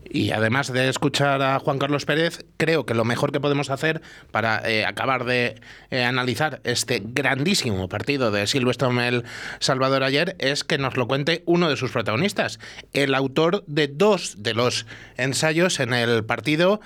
Y 0.09 0.31
además 0.31 0.71
de 0.71 0.89
escuchar 0.89 1.41
a 1.41 1.59
Juan 1.59 1.79
Carlos 1.79 2.05
Pérez, 2.05 2.45
creo 2.57 2.85
que 2.85 2.93
lo 2.93 3.05
mejor 3.05 3.31
que 3.31 3.39
podemos 3.39 3.69
hacer 3.69 4.01
para 4.31 4.67
eh, 4.69 4.85
acabar 4.85 5.25
de 5.25 5.55
eh, 5.91 6.03
analizar 6.03 6.61
este 6.63 7.01
grandísimo 7.03 7.89
partido 7.89 8.31
de 8.31 8.47
Silvestre 8.47 8.89
Mel 8.89 9.23
Salvador 9.59 10.03
ayer 10.03 10.35
es 10.39 10.63
que 10.63 10.77
nos 10.77 10.97
lo 10.97 11.07
cuente 11.07 11.43
uno 11.45 11.69
de 11.69 11.77
sus 11.77 11.91
protagonistas, 11.91 12.59
el 12.93 13.15
autor 13.15 13.63
de 13.67 13.87
dos 13.87 14.43
de 14.43 14.53
los 14.53 14.85
ensayos 15.17 15.79
en 15.79 15.93
el 15.93 16.23
partido, 16.25 16.79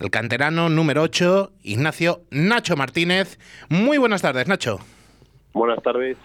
el 0.00 0.10
canterano 0.10 0.68
número 0.68 1.02
8, 1.02 1.52
Ignacio 1.62 2.22
Nacho 2.30 2.76
Martínez. 2.76 3.38
Muy 3.68 3.98
buenas 3.98 4.22
tardes, 4.22 4.46
Nacho. 4.48 4.78
Buenas 5.52 5.82
tardes. 5.82 6.16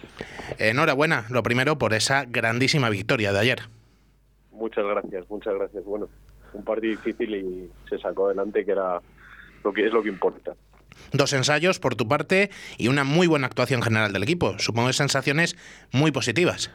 Enhorabuena, 0.58 1.26
lo 1.30 1.42
primero, 1.42 1.78
por 1.78 1.94
esa 1.94 2.24
grandísima 2.24 2.88
victoria 2.90 3.32
de 3.32 3.38
ayer. 3.40 3.58
Muchas 4.52 4.84
gracias, 4.84 5.28
muchas 5.28 5.54
gracias. 5.54 5.84
Bueno, 5.84 6.08
un 6.54 6.64
partido 6.64 6.92
difícil 6.92 7.34
y 7.34 7.70
se 7.88 7.98
sacó 7.98 8.26
adelante, 8.26 8.64
que 8.64 8.72
era 8.72 9.00
lo 9.62 9.72
que 9.72 9.86
es 9.86 9.92
lo 9.92 10.02
que 10.02 10.08
importa. 10.08 10.54
Dos 11.12 11.32
ensayos 11.32 11.78
por 11.80 11.96
tu 11.96 12.08
parte 12.08 12.50
y 12.78 12.88
una 12.88 13.04
muy 13.04 13.26
buena 13.26 13.46
actuación 13.46 13.82
general 13.82 14.12
del 14.12 14.22
equipo. 14.22 14.58
Supongo 14.58 14.88
que 14.88 14.94
sensaciones 14.94 15.56
muy 15.92 16.12
positivas. 16.12 16.70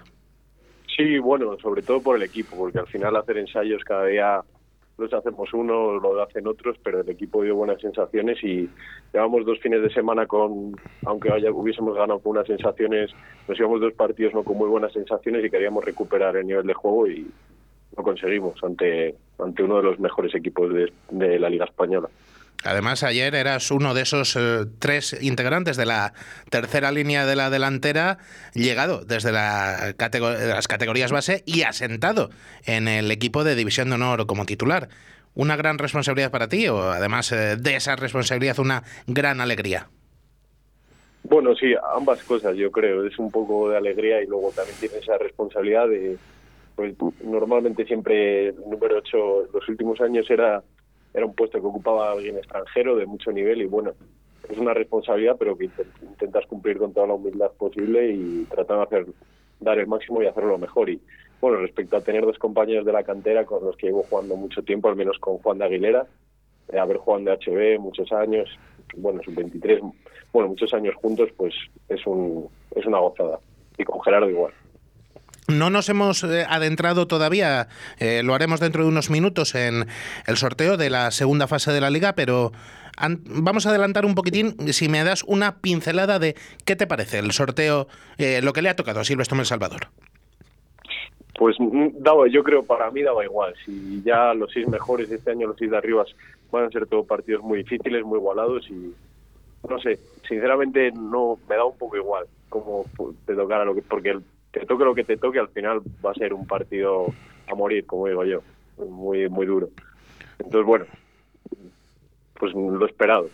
Sí, 0.95 1.17
bueno, 1.17 1.57
sobre 1.62 1.81
todo 1.81 2.01
por 2.01 2.17
el 2.17 2.24
equipo, 2.24 2.57
porque 2.57 2.79
al 2.79 2.88
final 2.88 3.15
hacer 3.15 3.38
ensayos 3.38 3.83
cada 3.86 4.05
día 4.05 4.41
los 4.98 5.13
hacemos 5.13 5.53
uno, 5.53 5.98
lo 5.98 6.21
hacen 6.21 6.45
otros, 6.45 6.77
pero 6.83 7.00
el 7.00 7.09
equipo 7.09 7.41
dio 7.41 7.55
buenas 7.55 7.79
sensaciones 7.79 8.43
y 8.43 8.69
llevamos 9.13 9.45
dos 9.45 9.59
fines 9.59 9.81
de 9.81 9.89
semana 9.93 10.25
con, 10.25 10.75
aunque 11.05 11.31
haya, 11.31 11.51
hubiésemos 11.51 11.95
ganado 11.95 12.19
con 12.19 12.31
unas 12.31 12.48
sensaciones, 12.48 13.12
nos 13.48 13.57
llevamos 13.57 13.79
dos 13.79 13.93
partidos 13.93 14.33
no 14.33 14.43
con 14.43 14.57
muy 14.57 14.67
buenas 14.67 14.91
sensaciones 14.91 15.45
y 15.45 15.50
queríamos 15.50 15.86
recuperar 15.86 16.36
el 16.36 16.48
nivel 16.48 16.67
de 16.67 16.74
juego 16.74 17.07
y, 17.07 17.31
lo 17.98 18.03
conseguimos 18.03 18.55
ante, 18.63 19.15
ante 19.39 19.63
uno 19.63 19.77
de 19.77 19.84
los 19.84 20.00
mejores 20.00 20.34
equipos 20.36 20.72
de, 20.74 21.39
la 21.39 21.50
Liga 21.50 21.65
Española. 21.65 22.10
Además, 22.65 23.03
ayer 23.03 23.36
eras 23.36 23.72
uno 23.72 23.93
de 23.93 24.01
esos 24.01 24.36
eh, 24.36 24.65
tres 24.79 25.17
integrantes 25.22 25.77
de 25.77 25.86
la 25.86 26.13
tercera 26.50 26.91
línea 26.91 27.25
de 27.25 27.38
la 27.38 27.50
delantera, 27.50 28.17
llegado 28.53 29.05
desde 29.05 29.31
la 29.31 29.93
las 29.98 30.67
categorías 30.67 31.12
base 31.12 31.43
y 31.46 31.62
asentado 31.62 32.29
en 32.65 32.89
el 32.89 33.12
equipo 33.12 33.46
de 33.46 33.55
División 33.55 33.89
de 33.89 33.96
Honor 33.96 34.27
como 34.27 34.46
titular. 34.46 34.89
¿Una 35.36 35.55
gran 35.55 35.77
responsabilidad 35.77 36.31
para 36.31 36.50
ti 36.50 36.67
o 36.67 36.91
además 36.91 37.31
eh, 37.31 37.55
de 37.55 37.75
esa 37.75 37.96
responsabilidad 37.96 38.60
una 38.60 38.84
gran 39.08 39.39
alegría? 39.39 39.88
Bueno, 41.24 41.55
sí, 41.55 41.74
ambas 41.96 42.24
cosas 42.24 42.58
yo 42.58 42.72
creo. 42.72 43.05
Es 43.05 43.17
un 43.19 43.31
poco 43.31 43.69
de 43.69 43.77
alegría 43.77 44.22
y 44.22 44.27
luego 44.27 44.51
también 44.51 44.77
tiene 44.79 44.98
esa 44.98 45.17
responsabilidad 45.17 45.88
de, 45.88 46.17
pues 46.79 46.95
normalmente 47.24 47.86
siempre 47.86 48.48
el 48.50 48.55
número 48.69 48.98
8 48.98 49.50
los 49.53 49.69
últimos 49.69 50.00
años 50.01 50.29
era, 50.29 50.63
era 51.13 51.25
un 51.25 51.33
puesto 51.33 51.59
que 51.59 51.67
ocupaba 51.67 52.12
alguien 52.12 52.38
extranjero 52.38 52.95
de 52.95 53.05
mucho 53.05 53.31
nivel 53.31 53.62
y 53.62 53.65
bueno, 53.65 53.93
es 54.50 54.57
una 54.57 54.74
responsabilidad 54.74 55.36
pero 55.38 55.57
que 55.57 55.69
intentas 56.01 56.45
cumplir 56.48 56.77
con 56.77 56.93
toda 56.93 57.07
la 57.07 57.13
humildad 57.15 57.51
posible 57.51 58.12
y 58.12 58.45
tratar 58.45 58.77
de 58.77 58.83
hacer 58.83 59.05
dar 59.59 59.77
el 59.77 59.88
máximo 59.88 60.24
y 60.24 60.27
hacerlo 60.27 60.57
mejor 60.57 60.89
y 60.89 61.01
bueno, 61.41 61.57
respecto 61.57 61.98
a 61.98 62.01
tener 62.01 62.25
dos 62.25 62.38
compañeros 62.38 62.86
de 62.86 62.93
la 62.93 63.03
cantera 63.03 63.45
con 63.45 63.63
los 63.63 63.77
que 63.77 63.88
llevo 63.88 64.03
jugando 64.09 64.36
mucho 64.36 64.62
tiempo, 64.62 64.89
al 64.89 64.98
menos 64.98 65.17
con 65.19 65.38
Juan 65.38 65.57
de 65.57 65.65
Aguilera, 65.65 66.05
haber 66.77 66.98
jugado 66.98 67.24
de 67.24 67.31
HB 67.31 67.79
muchos 67.79 68.12
años, 68.12 68.50
bueno, 68.98 69.21
sus 69.24 69.36
23, 69.36 69.81
bueno, 70.33 70.50
muchos 70.50 70.74
años 70.74 70.95
juntos, 70.95 71.29
pues 71.38 71.53
es 71.88 72.05
un 72.05 72.50
es 72.75 72.86
una 72.86 73.00
gozada 73.00 73.39
y 73.77 73.83
con 73.83 74.01
Gerardo 74.01 74.29
igual. 74.29 74.53
No 75.50 75.70
nos 75.70 75.89
hemos 75.89 76.24
eh, 76.24 76.46
adentrado 76.48 77.08
todavía, 77.08 77.68
eh, 78.00 78.22
lo 78.24 78.36
haremos 78.36 78.60
dentro 78.60 78.84
de 78.84 78.89
unos 78.89 79.10
minutos 79.10 79.56
en 79.56 79.88
el 80.27 80.38
sorteo 80.38 80.77
de 80.77 80.89
la 80.89 81.12
segunda 81.12 81.48
fase 81.48 81.72
de 81.72 81.82
la 81.82 81.89
liga, 81.89 82.13
pero 82.13 82.51
vamos 83.25 83.65
a 83.65 83.70
adelantar 83.70 84.06
un 84.06 84.13
poquitín 84.13 84.56
si 84.74 84.89
me 84.89 85.03
das 85.03 85.24
una 85.24 85.58
pincelada 85.62 86.20
de 86.20 86.36
qué 86.65 86.75
te 86.75 86.86
parece 86.86 87.20
el 87.20 87.32
sorteo, 87.32 87.88
eh, 88.18 88.41
lo 88.44 88.53
que 88.53 88.62
le 88.62 88.70
ha 88.70 88.75
tocado 88.75 89.00
a 89.00 89.03
Silvestre 89.03 89.39
El 89.39 89.46
Salvador. 89.46 89.88
Pues 91.38 91.56
mm, 91.60 91.88
daba, 92.00 92.27
yo 92.27 92.44
creo 92.44 92.63
para 92.63 92.91
mí 92.91 93.01
daba 93.01 93.24
igual. 93.24 93.56
Si 93.65 94.03
ya 94.03 94.34
los 94.34 94.51
seis 94.51 94.68
mejores 94.68 95.10
este 95.10 95.32
año, 95.32 95.48
los 95.48 95.58
seis 95.58 95.72
de 95.72 95.77
arriba, 95.77 96.06
van 96.51 96.65
a 96.65 96.70
ser 96.70 96.86
todos 96.86 97.08
partidos 97.08 97.41
muy 97.41 97.60
difíciles, 97.60 98.03
muy 98.03 98.20
igualados 98.20 98.70
y 98.70 98.94
no 99.68 99.79
sé, 99.79 100.00
sinceramente 100.27 100.91
no 100.91 101.38
me 101.50 101.56
da 101.56 101.65
un 101.65 101.77
poco 101.77 101.98
igual 101.98 102.25
como 102.50 102.86
te 103.25 103.36
tocara 103.36 103.65
lo 103.65 103.75
que, 103.75 103.82
porque 103.82 104.10
el, 104.12 104.24
te 104.51 104.65
toque 104.65 104.86
lo 104.86 104.96
que 104.96 105.03
te 105.03 105.18
toque, 105.18 105.39
al 105.39 105.50
final 105.50 105.82
va 106.03 106.12
a 106.12 106.15
ser 106.15 106.34
un 106.34 106.48
partido 106.48 107.08
a 107.48 107.56
morir, 107.56 107.86
como 107.86 108.08
digo 108.08 108.24
yo, 108.25 108.41
muy, 108.77 109.29
muy 109.29 109.46
duro. 109.46 109.70
Entonces, 110.39 110.65
bueno, 110.65 110.86
pues 112.36 112.53
lo 112.53 112.86
esperado. 112.86 113.29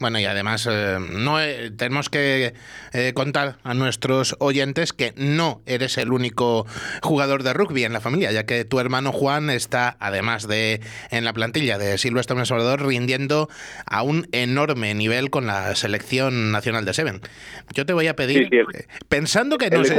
Bueno, 0.00 0.18
y 0.18 0.24
además 0.24 0.66
eh, 0.68 0.96
no 0.98 1.38
eh, 1.42 1.70
tenemos 1.76 2.08
que 2.08 2.54
eh, 2.94 3.12
contar 3.12 3.58
a 3.64 3.74
nuestros 3.74 4.34
oyentes 4.38 4.94
que 4.94 5.12
no 5.14 5.60
eres 5.66 5.98
el 5.98 6.10
único 6.10 6.66
jugador 7.02 7.42
de 7.42 7.52
rugby 7.52 7.84
en 7.84 7.92
la 7.92 8.00
familia, 8.00 8.32
ya 8.32 8.46
que 8.46 8.64
tu 8.64 8.80
hermano 8.80 9.12
Juan 9.12 9.50
está, 9.50 9.98
además 10.00 10.48
de 10.48 10.80
en 11.10 11.26
la 11.26 11.34
plantilla 11.34 11.76
de 11.76 11.98
Silvestre 11.98 12.46
Salvador, 12.46 12.86
rindiendo 12.86 13.50
a 13.84 14.02
un 14.02 14.26
enorme 14.32 14.94
nivel 14.94 15.28
con 15.28 15.46
la 15.46 15.74
selección 15.74 16.50
nacional 16.50 16.86
de 16.86 16.94
Seven. 16.94 17.20
Yo 17.74 17.84
te 17.84 17.92
voy 17.92 18.06
a 18.06 18.16
pedir, 18.16 18.48
pensando 19.10 19.58
que 19.58 19.68
nos, 19.68 19.92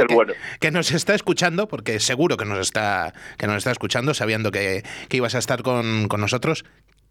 que, 0.58 0.70
nos 0.72 0.90
está 0.90 1.14
escuchando, 1.14 1.68
porque 1.68 2.00
seguro 2.00 2.36
que 2.36 2.44
nos 2.44 2.58
está, 2.58 3.14
que 3.38 3.46
nos 3.46 3.58
está 3.58 3.70
escuchando, 3.70 4.14
sabiendo 4.14 4.50
que, 4.50 4.82
que 5.08 5.18
ibas 5.18 5.36
a 5.36 5.38
estar 5.38 5.62
con, 5.62 6.08
con 6.08 6.20
nosotros, 6.20 6.64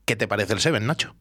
¿qué 0.03 0.17
te 0.17 0.27
parece 0.27 0.51
el 0.51 0.59
Seven, 0.59 0.85
Nacho? 0.85 1.15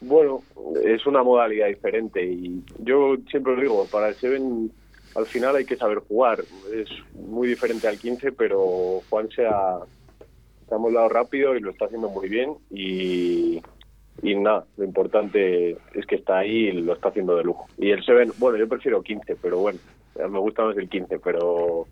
Bueno, 0.00 0.42
es 0.84 1.06
una 1.06 1.22
modalidad 1.22 1.68
diferente 1.68 2.24
y 2.24 2.62
yo 2.78 3.16
siempre 3.30 3.54
lo 3.54 3.60
digo, 3.60 3.86
para 3.90 4.08
el 4.08 4.14
Seven 4.14 4.70
al 5.14 5.26
final 5.26 5.56
hay 5.56 5.64
que 5.64 5.76
saber 5.76 5.98
jugar. 5.98 6.40
Es 6.72 6.88
muy 7.14 7.48
diferente 7.48 7.88
al 7.88 7.98
15, 7.98 8.32
pero 8.32 9.02
Juan 9.10 9.28
se 9.30 9.46
ha, 9.46 9.78
se 10.68 10.74
ha 10.74 11.08
rápido 11.08 11.56
y 11.56 11.60
lo 11.60 11.70
está 11.70 11.86
haciendo 11.86 12.08
muy 12.08 12.28
bien 12.28 12.54
y, 12.70 13.60
y 14.22 14.34
nada, 14.36 14.66
lo 14.76 14.84
importante 14.84 15.76
es 15.94 16.06
que 16.06 16.16
está 16.16 16.38
ahí 16.38 16.68
y 16.68 16.72
lo 16.72 16.94
está 16.94 17.08
haciendo 17.08 17.36
de 17.36 17.44
lujo. 17.44 17.66
Y 17.76 17.90
el 17.90 18.04
Seven, 18.04 18.32
bueno, 18.38 18.58
yo 18.58 18.68
prefiero 18.68 19.02
15, 19.02 19.36
pero 19.36 19.58
bueno, 19.58 19.78
me 20.16 20.38
gusta 20.38 20.64
más 20.64 20.76
el 20.76 20.88
15, 20.88 21.18
pero, 21.18 21.86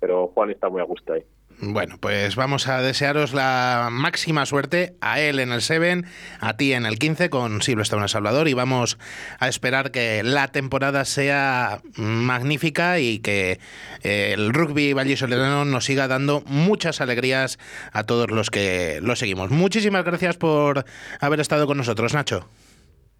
pero 0.00 0.28
Juan 0.28 0.50
está 0.50 0.68
muy 0.68 0.80
a 0.80 0.84
gusto 0.84 1.12
ahí. 1.12 1.22
Bueno, 1.60 1.96
pues 1.98 2.36
vamos 2.36 2.68
a 2.68 2.82
desearos 2.82 3.32
la 3.32 3.88
máxima 3.90 4.44
suerte 4.44 4.94
a 5.00 5.20
él 5.20 5.38
en 5.38 5.52
el 5.52 5.62
7, 5.62 6.02
a 6.40 6.56
ti 6.56 6.72
en 6.72 6.84
el 6.84 6.98
15 6.98 7.30
con 7.30 7.62
Silvestre 7.62 8.06
Salvador 8.08 8.48
y 8.48 8.54
vamos 8.54 8.98
a 9.38 9.48
esperar 9.48 9.90
que 9.90 10.22
la 10.22 10.48
temporada 10.48 11.04
sea 11.04 11.80
magnífica 11.96 12.98
y 12.98 13.20
que 13.20 13.60
eh, 14.02 14.32
el 14.34 14.52
rugby 14.52 14.92
vallisoletano 14.92 15.64
nos 15.64 15.84
siga 15.84 16.08
dando 16.08 16.42
muchas 16.46 17.00
alegrías 17.00 17.58
a 17.92 18.04
todos 18.04 18.30
los 18.30 18.50
que 18.50 19.00
lo 19.02 19.16
seguimos. 19.16 19.50
Muchísimas 19.50 20.04
gracias 20.04 20.36
por 20.36 20.84
haber 21.20 21.40
estado 21.40 21.66
con 21.66 21.76
nosotros, 21.76 22.14
Nacho. 22.14 22.48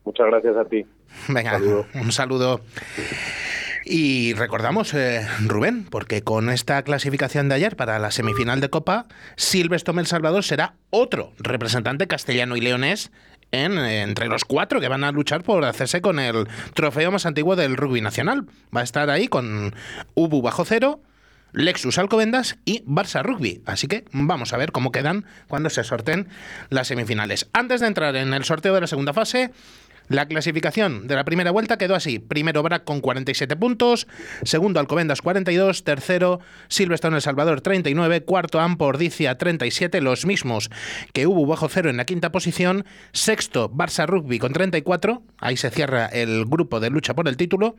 Muchas 0.05 0.27
gracias 0.27 0.57
a 0.57 0.65
ti. 0.65 0.85
Venga, 1.29 1.61
un 1.95 2.13
saludo. 2.13 2.61
Y 3.85 4.33
recordamos, 4.33 4.95
eh, 4.95 5.27
Rubén, 5.45 5.85
porque 5.85 6.23
con 6.23 6.49
esta 6.49 6.83
clasificación 6.83 7.51
de 7.51 7.57
ayer 7.57 7.77
para 7.77 7.99
la 7.99 8.11
semifinal 8.11 8.61
de 8.61 8.71
Copa, 8.71 9.07
Silvestre 9.37 9.95
El 9.99 10.07
Salvador 10.07 10.43
será 10.43 10.77
otro 10.89 11.33
representante 11.39 12.07
castellano 12.07 12.57
y 12.57 12.63
leonés 12.63 13.13
en, 13.53 13.79
entre 13.79 14.29
los 14.29 14.47
cuatro 14.47 14.81
que 14.81 14.89
van 14.89 15.05
a 15.05 15.13
luchar 15.13 15.43
por 15.43 15.65
hacerse 15.67 16.01
con 16.01 16.19
el 16.19 16.49
trofeo 16.73 17.13
más 17.13 17.27
antiguo 17.27 17.57
del 17.57 17.77
rugby 17.77 18.01
nacional. 18.01 18.47
Va 18.75 18.81
a 18.81 18.85
estar 18.85 19.11
ahí 19.11 19.29
con 19.29 19.75
Ubu 20.15 20.41
bajo 20.41 20.65
cero, 20.65 21.03
Lexus 21.53 21.99
Alcobendas 21.99 22.57
y 22.65 22.83
Barça 22.85 23.23
Rugby. 23.23 23.63
Así 23.67 23.87
que 23.87 24.05
vamos 24.13 24.55
a 24.55 24.57
ver 24.57 24.73
cómo 24.73 24.93
quedan 24.93 25.27
cuando 25.47 25.69
se 25.69 25.85
sorten 25.85 26.29
las 26.71 26.89
semifinales. 26.89 27.49
Antes 27.53 27.83
de 27.83 27.87
entrar 27.87 28.17
en 28.17 28.33
el 28.33 28.45
sorteo 28.45 28.75
de 28.75 28.81
la 28.81 28.87
segunda 28.87 29.13
fase, 29.13 29.53
la 30.09 30.27
clasificación 30.27 31.07
de 31.07 31.15
la 31.15 31.25
primera 31.25 31.51
vuelta 31.51 31.79
quedó 31.79 31.95
así. 31.95 32.19
Primero 32.19 32.63
Brac 32.63 32.85
con 32.85 33.01
47 33.01 33.57
puntos, 33.57 34.07
segundo 34.43 34.81
Alcobendas 34.81 35.23
42, 35.23 35.85
tercero 35.85 36.41
Silverstone 36.69 37.17
El 37.17 37.23
Salvador 37.23 37.61
39, 37.61 38.23
cuarto 38.23 38.61
Ampordicia 38.61 39.39
37, 39.39 40.01
los 40.01 40.27
mismos 40.27 40.71
que 41.13 41.27
hubo 41.27 41.47
bajo 41.47 41.69
cero 41.69 41.91
en 41.91 41.97
la 41.97 42.05
quinta 42.05 42.33
posición, 42.33 42.85
sexto 43.13 43.71
Barça 43.71 44.07
Rugby 44.07 44.39
con 44.39 44.53
34, 44.53 45.23
ahí 45.39 45.57
se 45.57 45.71
cierra 45.71 46.07
el 46.07 46.45
grupo 46.45 46.81
de 46.81 46.91
lucha 46.91 47.15
por 47.15 47.29
el 47.29 47.37
título, 47.37 47.77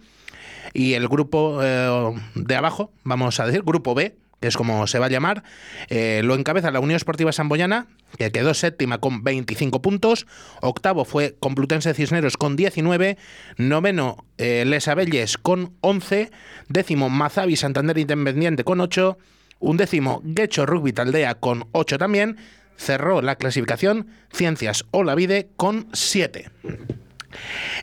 y 0.74 0.94
el 0.94 1.08
grupo 1.08 1.60
eh, 1.62 2.14
de 2.36 2.56
abajo, 2.56 2.92
vamos 3.04 3.40
a 3.40 3.46
decir, 3.46 3.64
grupo 3.64 3.94
B, 3.94 4.16
que 4.40 4.48
es 4.48 4.58
como 4.58 4.88
se 4.88 5.00
va 5.00 5.08
a 5.08 5.10
llamar, 5.10 5.44
eh, 5.90 6.22
lo 6.24 6.36
encabeza 6.36 6.72
la 6.72 6.80
Unión 6.80 6.98
Esportiva 6.98 7.32
Samboyana, 7.32 7.88
que 8.18 8.32
quedó 8.32 8.54
séptima 8.54 9.00
con 9.00 9.24
25 9.24 9.82
puntos, 9.82 10.28
octavo 10.62 11.06
fue 11.06 11.36
Complutense 11.40 11.94
Cisneros 11.94 12.38
con 12.38 12.56
19, 12.56 13.18
noveno 13.58 14.26
eh, 14.38 14.64
Les 14.66 14.88
Abelles 14.88 15.38
con 15.38 15.74
11, 15.82 16.32
décimo 16.70 17.10
Mazavi 17.10 17.56
Santander 17.56 17.98
Independiente 17.98 18.64
con 18.64 18.82
8, 18.82 19.18
undécimo 19.60 20.22
Guecho 20.24 20.66
Rugby 20.66 20.94
Taldea 20.94 21.36
con 21.36 21.68
8 21.72 21.98
también, 21.98 22.38
cerró 22.78 23.22
la 23.22 23.36
clasificación 23.36 24.08
Ciencias 24.32 24.86
Olavide 24.92 25.50
con 25.56 25.88
7. 25.94 26.52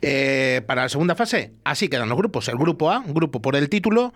Eh, 0.01 0.63
para 0.67 0.83
la 0.83 0.89
segunda 0.89 1.15
fase, 1.15 1.53
así 1.65 1.89
quedan 1.89 2.09
los 2.09 2.19
grupos. 2.19 2.49
El 2.49 2.57
grupo 2.57 2.91
A, 2.91 3.03
grupo 3.07 3.41
por 3.43 3.57
el 3.57 3.69
título, 3.69 4.13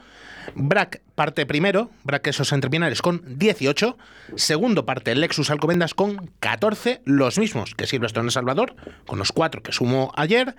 Brac 0.55 1.02
parte 1.14 1.47
primero, 1.47 1.90
Brac 2.05 2.26
esos 2.26 2.52
entrepinares 2.52 3.02
con 3.02 3.38
18. 3.38 3.97
Segundo 4.37 4.87
parte 4.87 5.14
Lexus 5.14 5.50
Alcobendas 5.50 5.95
con 5.95 6.31
14, 6.40 7.02
los 7.05 7.38
mismos 7.38 7.75
que 7.75 7.87
Silvestre 7.87 8.21
en 8.21 8.26
El 8.26 8.33
Salvador, 8.33 8.76
con 9.07 9.19
los 9.19 9.33
cuatro 9.33 9.62
que 9.62 9.73
sumó 9.73 10.12
ayer. 10.16 10.57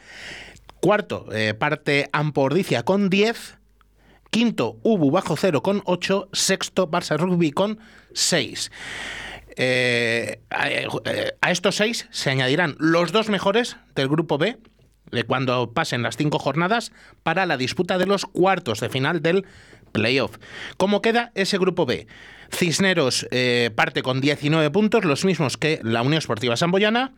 Cuarto 0.79 1.27
eh, 1.31 1.53
parte 1.53 2.09
Ampordicia 2.11 2.83
con 2.83 3.09
10. 3.09 3.57
Quinto, 4.29 4.77
Ubu 4.83 5.09
bajo 5.09 5.35
cero 5.37 5.63
con 5.63 5.81
8. 5.85 6.29
Sexto, 6.33 6.89
Barça 6.89 7.17
Rugby 7.17 7.51
con 7.51 7.79
6. 8.13 8.71
Eh, 9.59 10.39
eh, 11.05 11.31
a, 11.41 11.51
estos 11.51 11.75
seis 11.75 12.07
se 12.11 12.29
añadirán 12.29 12.75
los 12.77 13.11
dos 13.11 13.27
mejores 13.27 13.77
del 13.95 14.07
grupo 14.07 14.37
B 14.37 14.57
de 15.11 15.23
cuando 15.23 15.73
pasen 15.73 16.03
las 16.03 16.15
cinco 16.15 16.37
jornadas 16.37 16.91
para 17.23 17.47
la 17.47 17.57
disputa 17.57 17.97
de 17.97 18.05
los 18.05 18.25
cuartos 18.25 18.79
de 18.79 18.89
final 18.89 19.21
del 19.21 19.45
playoff. 19.91 20.37
¿Cómo 20.77 21.01
queda 21.01 21.31
ese 21.33 21.57
grupo 21.57 21.87
B? 21.87 22.07
Cisneros 22.51 23.27
eh, 23.31 23.71
parte 23.75 24.03
con 24.03 24.21
19 24.21 24.69
puntos, 24.69 25.05
los 25.05 25.25
mismos 25.25 25.57
que 25.57 25.79
la 25.83 26.01
Unión 26.01 26.19
Esportiva 26.19 26.55
Samboyana. 26.55 27.13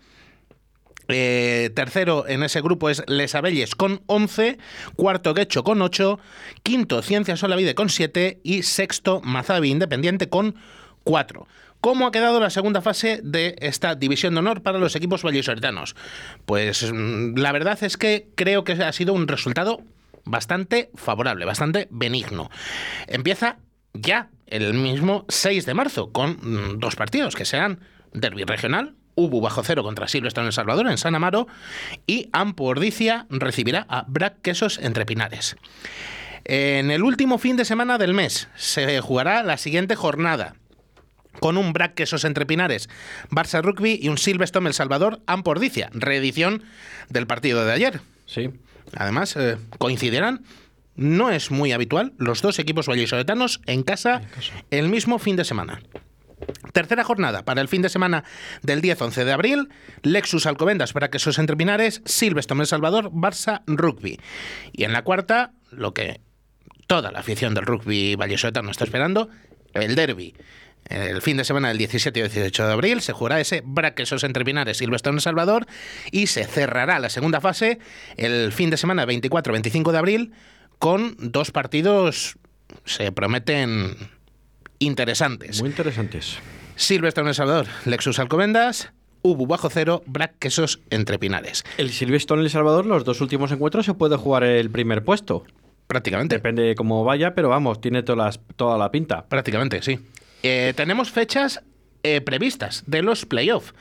Eh, 1.11 1.71
tercero 1.73 2.27
en 2.27 2.43
ese 2.43 2.61
grupo 2.61 2.89
es 2.89 3.03
Les 3.07 3.33
Abelles 3.33 3.75
con 3.75 4.01
11, 4.05 4.59
cuarto 4.95 5.33
Guecho 5.33 5.63
con 5.63 5.81
8, 5.81 6.19
quinto 6.61 7.01
Ciencias 7.01 7.41
Olavide 7.41 7.73
con 7.73 7.89
7 7.89 8.41
y 8.43 8.61
sexto 8.61 9.19
Mazavi 9.23 9.71
Independiente 9.71 10.29
con 10.29 10.55
4. 11.03 11.47
¿Cómo 11.81 12.05
ha 12.05 12.11
quedado 12.11 12.41
la 12.41 12.49
segunda 12.49 12.81
fase 12.81 13.21
de 13.23 13.55
esta 13.59 13.95
división 13.95 14.33
de 14.33 14.39
honor 14.39 14.61
para 14.61 14.79
los 14.79 14.97
equipos 14.97 15.23
vallisoletanos? 15.23 15.95
Pues 16.45 16.91
mm, 16.91 17.37
la 17.37 17.53
verdad 17.53 17.81
es 17.83 17.95
que 17.95 18.27
creo 18.35 18.65
que 18.65 18.73
ha 18.73 18.91
sido 18.91 19.13
un 19.13 19.29
resultado 19.29 19.81
bastante 20.25 20.89
favorable, 20.95 21.45
bastante 21.45 21.87
benigno. 21.89 22.49
Empieza 23.07 23.59
ya 23.93 24.29
el 24.47 24.73
mismo 24.73 25.25
6 25.29 25.65
de 25.65 25.73
marzo 25.73 26.11
con 26.11 26.31
mm, 26.41 26.79
dos 26.79 26.97
partidos 26.97 27.35
que 27.35 27.45
sean 27.45 27.79
Derby 28.11 28.43
Regional, 28.43 28.95
Ubu 29.15 29.41
bajo 29.41 29.63
cero 29.63 29.83
contra 29.83 30.07
Silvestre 30.07 30.41
en 30.41 30.47
El 30.47 30.53
Salvador, 30.53 30.87
en 30.87 30.97
San 30.97 31.15
Amaro, 31.15 31.47
y 32.07 32.29
Ampordicia 32.31 33.25
recibirá 33.29 33.85
a 33.89 34.05
Brac 34.07 34.41
Quesos 34.41 34.79
entre 34.81 35.05
Pinares. 35.05 35.57
En 36.45 36.89
el 36.89 37.03
último 37.03 37.37
fin 37.37 37.57
de 37.57 37.65
semana 37.65 37.97
del 37.97 38.13
mes 38.13 38.49
se 38.55 39.01
jugará 39.01 39.43
la 39.43 39.57
siguiente 39.57 39.95
jornada 39.95 40.55
con 41.39 41.57
un 41.57 41.73
Brac 41.73 41.93
Quesos 41.95 42.25
entre 42.25 42.45
Pinares, 42.45 42.89
Barça 43.29 43.61
Rugby 43.61 43.99
y 44.01 44.09
un 44.09 44.17
Silvestre 44.17 44.65
El 44.65 44.73
Salvador, 44.73 45.21
Ampordicia, 45.27 45.89
reedición 45.93 46.63
del 47.09 47.27
partido 47.27 47.65
de 47.65 47.71
ayer. 47.71 48.01
Sí. 48.25 48.49
Además, 48.95 49.35
eh, 49.35 49.57
coincidirán. 49.77 50.43
No 50.95 51.31
es 51.31 51.49
muy 51.49 51.71
habitual 51.71 52.11
los 52.17 52.41
dos 52.41 52.59
equipos 52.59 52.87
vallisoletanos 52.87 53.61
en 53.67 53.83
casa, 53.83 54.21
el 54.69 54.89
mismo 54.89 55.17
fin 55.17 55.37
de 55.37 55.45
semana. 55.45 55.81
Tercera 56.73 57.05
jornada 57.05 57.43
para 57.45 57.61
el 57.61 57.69
fin 57.69 57.81
de 57.81 57.87
semana 57.87 58.25
del 58.63 58.81
10-11 58.81 59.23
de 59.23 59.31
abril, 59.31 59.69
Lexus 60.03 60.45
Alcobendas 60.45 60.91
para 60.91 61.09
que 61.09 61.19
sus 61.19 61.39
entrepinares, 61.39 62.01
Silvestre 62.03 62.57
El 62.59 62.67
Salvador, 62.67 63.11
Barça 63.11 63.61
Rugby. 63.65 64.19
Y 64.73 64.83
en 64.83 64.91
la 64.91 65.03
cuarta, 65.03 65.53
lo 65.71 65.93
que 65.93 66.19
toda 66.87 67.11
la 67.11 67.19
afición 67.19 67.53
del 67.53 67.65
rugby 67.65 68.15
vallisoletano 68.15 68.71
está 68.71 68.83
esperando, 68.83 69.29
el 69.73 69.95
derby 69.95 70.35
el 70.89 71.21
fin 71.21 71.37
de 71.37 71.45
semana 71.45 71.69
del 71.69 71.77
17 71.77 72.19
y 72.19 72.23
18 72.23 72.67
de 72.67 72.73
abril 72.73 73.01
se 73.01 73.13
jugará 73.13 73.39
ese 73.39 73.61
Braquesos 73.63 74.23
entre 74.23 74.43
Pinares 74.43 74.77
Silvestre 74.77 75.11
en 75.11 75.21
Salvador 75.21 75.67
y 76.11 76.27
se 76.27 76.45
cerrará 76.45 76.99
la 76.99 77.09
segunda 77.09 77.39
fase 77.41 77.79
el 78.17 78.51
fin 78.51 78.69
de 78.69 78.77
semana 78.77 79.05
24-25 79.05 79.91
de 79.91 79.97
abril 79.97 80.33
con 80.79 81.15
dos 81.19 81.51
partidos 81.51 82.37
se 82.85 83.11
prometen 83.11 83.95
interesantes. 84.79 85.59
Muy 85.61 85.69
interesantes. 85.69 86.37
Silvestre 86.75 87.21
en 87.21 87.27
El 87.27 87.35
Salvador, 87.35 87.67
Lexus 87.85 88.19
Alcobendas, 88.19 88.93
Ubu 89.21 89.47
bajo 89.47 89.69
cero, 89.69 90.01
Brack 90.05 90.39
Quesos 90.39 90.79
entre 90.89 91.19
Pinares. 91.19 91.65
El 91.77 91.91
Silvestre 91.91 92.37
en 92.37 92.43
El 92.43 92.49
Salvador, 92.49 92.85
los 92.85 93.03
dos 93.03 93.19
últimos 93.19 93.51
encuentros 93.51 93.85
se 93.85 93.93
puede 93.93 94.15
jugar 94.15 94.45
el 94.45 94.69
primer 94.69 95.03
puesto. 95.03 95.43
Prácticamente. 95.87 96.35
Depende 96.35 96.63
de 96.63 96.75
cómo 96.75 97.03
vaya, 97.03 97.33
pero 97.33 97.49
vamos, 97.49 97.81
tiene 97.81 98.03
todas 98.03 98.39
toda 98.55 98.77
la 98.77 98.91
pinta. 98.91 99.25
Prácticamente, 99.25 99.81
sí. 99.81 99.99
Eh, 100.43 100.73
tenemos 100.75 101.11
fechas 101.11 101.61
eh, 102.03 102.21
previstas 102.21 102.83
de 102.87 103.01
los 103.01 103.25
playoffs. 103.25 103.73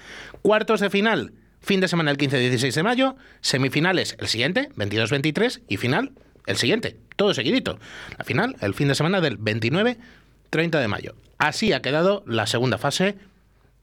Cuartos 0.42 0.80
de 0.80 0.90
final, 0.90 1.32
fin 1.60 1.80
de 1.80 1.88
semana 1.88 2.10
el 2.10 2.18
15-16 2.18 2.72
de 2.72 2.82
mayo, 2.82 3.16
semifinales 3.40 4.16
el 4.18 4.28
siguiente, 4.28 4.70
22-23, 4.76 5.62
y 5.68 5.76
final 5.76 6.12
el 6.46 6.56
siguiente, 6.56 6.96
todo 7.16 7.34
seguidito. 7.34 7.78
La 8.16 8.24
final, 8.24 8.56
el 8.60 8.74
fin 8.74 8.88
de 8.88 8.94
semana 8.94 9.20
del 9.20 9.38
29-30 9.38 10.80
de 10.80 10.88
mayo. 10.88 11.14
Así 11.38 11.72
ha 11.72 11.82
quedado 11.82 12.24
la 12.26 12.46
segunda 12.46 12.78
fase. 12.78 13.16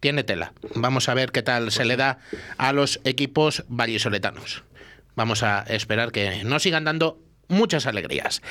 Tiene 0.02 0.24
tela. 0.24 0.54
Vamos 0.76 1.08
a 1.08 1.14
ver 1.14 1.32
qué 1.32 1.42
tal 1.42 1.72
se 1.72 1.86
le 1.86 1.96
da 1.96 2.20
a 2.58 2.74
los 2.74 3.00
equipos 3.06 3.64
vallisoletanos. 3.70 4.64
Vamos 5.16 5.44
a 5.44 5.62
esperar 5.62 6.12
que 6.12 6.44
nos 6.44 6.64
sigan 6.64 6.84
dando 6.84 7.20
muchas 7.48 7.86
alegrías. 7.86 8.42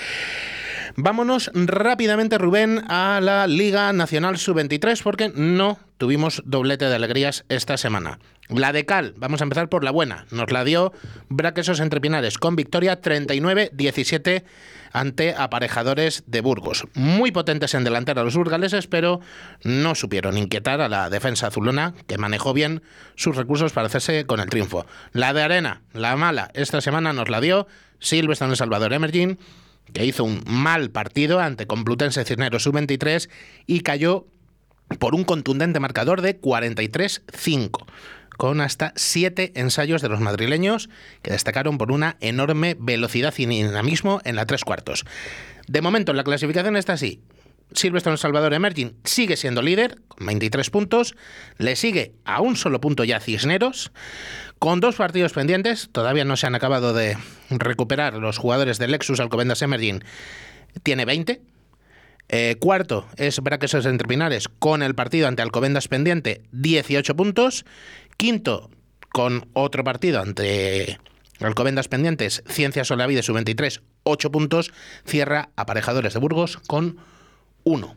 Vámonos 0.97 1.51
rápidamente, 1.55 2.39
Rubén, 2.39 2.85
a 2.89 3.21
la 3.21 3.49
Liga 3.49 3.93
Nacional 3.93 4.39
Sub-23 4.39 5.03
porque 5.03 5.33
no 5.35 5.79
tuvimos 5.99 6.41
doblete 6.47 6.85
de 6.85 6.95
alegrías 6.95 7.45
esta 7.49 7.77
semana. 7.77 8.21
La 8.49 8.73
de 8.73 8.87
Cal, 8.87 9.15
vamos 9.17 9.41
a 9.41 9.45
empezar 9.45 9.69
por 9.69 9.83
la 9.83 9.91
buena. 9.91 10.27
Nos 10.31 10.53
la 10.53 10.63
dio 10.63 10.93
Braquesos 11.29 11.81
Entrepinares 11.81 12.39
con 12.39 12.55
victoria 12.55 13.01
39-17 13.01 14.45
ante 14.93 15.35
aparejadores 15.35 16.23
de 16.27 16.41
Burgos. 16.43 16.87
Muy 16.95 17.33
potentes 17.33 17.75
en 17.75 17.83
delantera 17.83 18.23
los 18.23 18.37
burgaleses, 18.37 18.87
pero 18.87 19.21
no 19.65 19.97
supieron 19.97 20.39
inquietar 20.39 20.81
a 20.81 20.89
la 20.89 21.11
defensa 21.11 21.49
azulona, 21.49 21.95
que 22.07 22.19
manejó 22.19 22.53
bien 22.53 22.83
sus 23.17 23.35
recursos 23.35 23.73
para 23.73 23.89
hacerse 23.89 24.27
con 24.27 24.39
el 24.39 24.49
triunfo. 24.49 24.87
La 25.13 25.33
de 25.33 25.43
Arena, 25.43 25.83
la 25.93 26.15
mala, 26.15 26.51
esta 26.55 26.81
semana 26.81 27.13
nos 27.13 27.31
la 27.31 27.41
dio 27.41 27.67
Silvestre 27.99 28.47
en 28.47 28.55
Salvador 28.55 28.93
Emerging 28.93 29.39
que 29.93 30.05
hizo 30.05 30.25
un 30.25 30.43
mal 30.47 30.91
partido 30.91 31.41
ante 31.41 31.67
Complutense 31.67 32.25
Cisneros 32.25 32.63
sub-23 32.63 33.29
y 33.67 33.81
cayó 33.81 34.27
por 34.99 35.15
un 35.15 35.25
contundente 35.25 35.81
marcador 35.81 36.23
de 36.23 36.41
43-5 36.41 37.85
con 38.37 38.61
hasta 38.61 38.93
siete 38.97 39.53
ensayos 39.55 40.03
de 40.03 40.09
los 40.09 40.21
madrileños 40.21 40.89
que 41.23 41.31
destacaron 41.31 41.79
por 41.79 41.93
una 41.93 42.17
enorme 42.21 42.77
velocidad 42.79 43.33
y 43.37 43.47
dinamismo 43.47 44.21
en 44.25 44.37
la 44.37 44.47
tres 44.47 44.65
cuartos. 44.65 45.05
De 45.69 45.81
momento 45.81 46.13
la 46.13 46.25
clasificación 46.25 46.77
está 46.77 46.95
así. 46.95 47.23
Silvestre 47.75 48.13
en 48.13 48.19
Salvador 48.19 48.55
Emerging 48.55 48.97
sigue 49.05 49.37
siendo 49.37 49.63
líder 49.63 50.01
con 50.09 50.27
23 50.27 50.71
puntos, 50.71 51.15
le 51.59 51.77
sigue 51.77 52.15
a 52.25 52.41
un 52.41 52.57
solo 52.57 52.81
punto 52.81 53.05
ya 53.05 53.21
Cisneros, 53.21 53.93
con 54.59 54.81
dos 54.81 54.97
partidos 54.97 55.33
pendientes, 55.33 55.89
todavía 55.93 56.25
no 56.25 56.37
se 56.37 56.47
han 56.47 56.55
acabado 56.55 56.95
de 56.95 57.19
recuperar 57.51 58.15
los 58.15 58.39
jugadores 58.39 58.79
de 58.79 58.89
Lexus 58.89 59.21
Alcobendas 59.21 59.63
Emerging, 59.63 60.03
tiene 60.83 61.05
20. 61.05 61.43
Eh, 62.31 62.57
cuarto 62.59 63.07
es 63.17 63.41
Braquesos 63.41 63.85
Entrepinares 63.85 64.49
con 64.49 64.83
el 64.83 64.95
partido 64.95 65.29
ante 65.29 65.43
Alcobendas 65.43 65.89
pendiente, 65.89 66.43
18 66.53 67.15
puntos. 67.17 67.65
Quinto, 68.17 68.71
con 69.11 69.49
otro 69.53 69.85
partido 69.85 70.21
ante 70.21 70.99
Alcobendas 71.41 71.89
pendientes, 71.89 72.43
Ciencias 72.49 72.89
Solavide 72.89 73.23
sub-23, 73.23 73.83
8 74.05 74.31
puntos. 74.31 74.73
Cierra 75.05 75.51
Aparejadores 75.57 76.15
de 76.15 76.21
Burgos 76.21 76.57
con 76.67 76.99
1. 77.65 77.97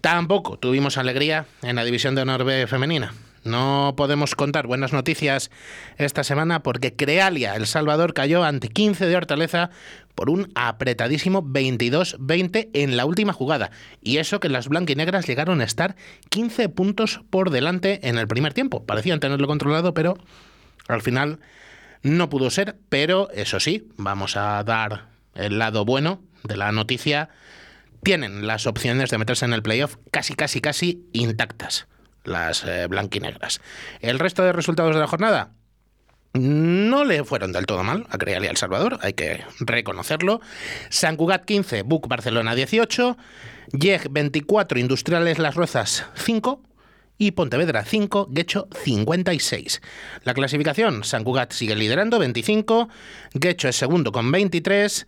Tampoco 0.00 0.58
tuvimos 0.58 0.98
alegría 0.98 1.46
en 1.62 1.76
la 1.76 1.84
división 1.84 2.14
de 2.14 2.22
honor 2.22 2.44
B 2.44 2.66
femenina. 2.66 3.12
No 3.42 3.94
podemos 3.96 4.34
contar 4.34 4.66
buenas 4.66 4.92
noticias 4.92 5.50
esta 5.96 6.24
semana 6.24 6.62
porque 6.62 6.94
Crealia, 6.94 7.54
El 7.54 7.66
Salvador, 7.66 8.12
cayó 8.12 8.44
ante 8.44 8.68
15 8.68 9.06
de 9.06 9.16
Hortaleza 9.16 9.70
por 10.14 10.28
un 10.28 10.52
apretadísimo 10.54 11.42
22-20 11.42 12.68
en 12.74 12.98
la 12.98 13.06
última 13.06 13.32
jugada. 13.32 13.70
Y 14.02 14.18
eso 14.18 14.40
que 14.40 14.50
las 14.50 14.68
blanquinegras 14.68 15.26
llegaron 15.26 15.62
a 15.62 15.64
estar 15.64 15.96
15 16.28 16.68
puntos 16.68 17.22
por 17.30 17.50
delante 17.50 18.06
en 18.06 18.18
el 18.18 18.28
primer 18.28 18.52
tiempo. 18.52 18.84
Parecían 18.84 19.20
tenerlo 19.20 19.46
controlado, 19.46 19.94
pero 19.94 20.18
al 20.88 21.00
final 21.00 21.40
no 22.02 22.28
pudo 22.28 22.50
ser. 22.50 22.76
Pero 22.90 23.30
eso 23.30 23.58
sí, 23.60 23.88
vamos 23.96 24.36
a 24.36 24.62
dar 24.64 25.06
el 25.34 25.58
lado 25.58 25.86
bueno 25.86 26.20
de 26.44 26.58
la 26.58 26.72
noticia. 26.72 27.30
Tienen 28.02 28.46
las 28.46 28.66
opciones 28.66 29.10
de 29.10 29.18
meterse 29.18 29.44
en 29.44 29.52
el 29.52 29.62
playoff 29.62 29.96
casi, 30.10 30.34
casi, 30.34 30.60
casi 30.60 31.08
intactas 31.12 31.86
las 32.24 32.64
eh, 32.64 32.86
blanquinegras. 32.86 33.60
El 34.00 34.18
resto 34.18 34.42
de 34.42 34.52
resultados 34.52 34.94
de 34.94 35.00
la 35.00 35.06
jornada 35.06 35.52
no 36.32 37.04
le 37.04 37.24
fueron 37.24 37.52
del 37.52 37.66
todo 37.66 37.82
mal 37.82 38.06
a 38.08 38.16
Creal 38.16 38.44
y 38.44 38.48
El 38.48 38.56
Salvador, 38.56 38.98
hay 39.02 39.14
que 39.14 39.44
reconocerlo. 39.58 40.40
San 40.88 41.16
Cugat 41.16 41.44
15, 41.44 41.82
Buc 41.82 42.06
Barcelona 42.06 42.54
18, 42.54 43.16
YEG 43.72 44.10
24, 44.10 44.78
Industriales 44.78 45.38
Las 45.38 45.56
Rozas 45.56 46.06
5 46.14 46.62
y 47.18 47.32
Pontevedra 47.32 47.84
5, 47.84 48.28
Guecho 48.30 48.68
56. 48.82 49.82
La 50.22 50.32
clasificación, 50.32 51.02
San 51.04 51.24
Cugat 51.24 51.52
sigue 51.52 51.74
liderando 51.74 52.18
25, 52.20 52.88
Guecho 53.34 53.68
es 53.68 53.76
segundo 53.76 54.12
con 54.12 54.30
23, 54.30 55.06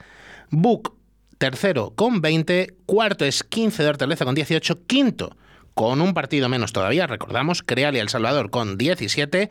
Buc 0.50 1.01
tercero 1.38 1.92
con 1.94 2.20
20, 2.20 2.74
cuarto 2.86 3.24
es 3.24 3.42
15 3.42 3.82
de 3.82 3.88
Hortaleza 3.88 4.24
con 4.24 4.34
18, 4.34 4.86
quinto 4.86 5.36
con 5.74 6.00
un 6.00 6.14
partido 6.14 6.48
menos 6.48 6.72
todavía, 6.72 7.06
recordamos, 7.06 7.62
Creal 7.62 7.96
y 7.96 7.98
El 7.98 8.08
Salvador 8.08 8.50
con 8.50 8.76
17, 8.76 9.50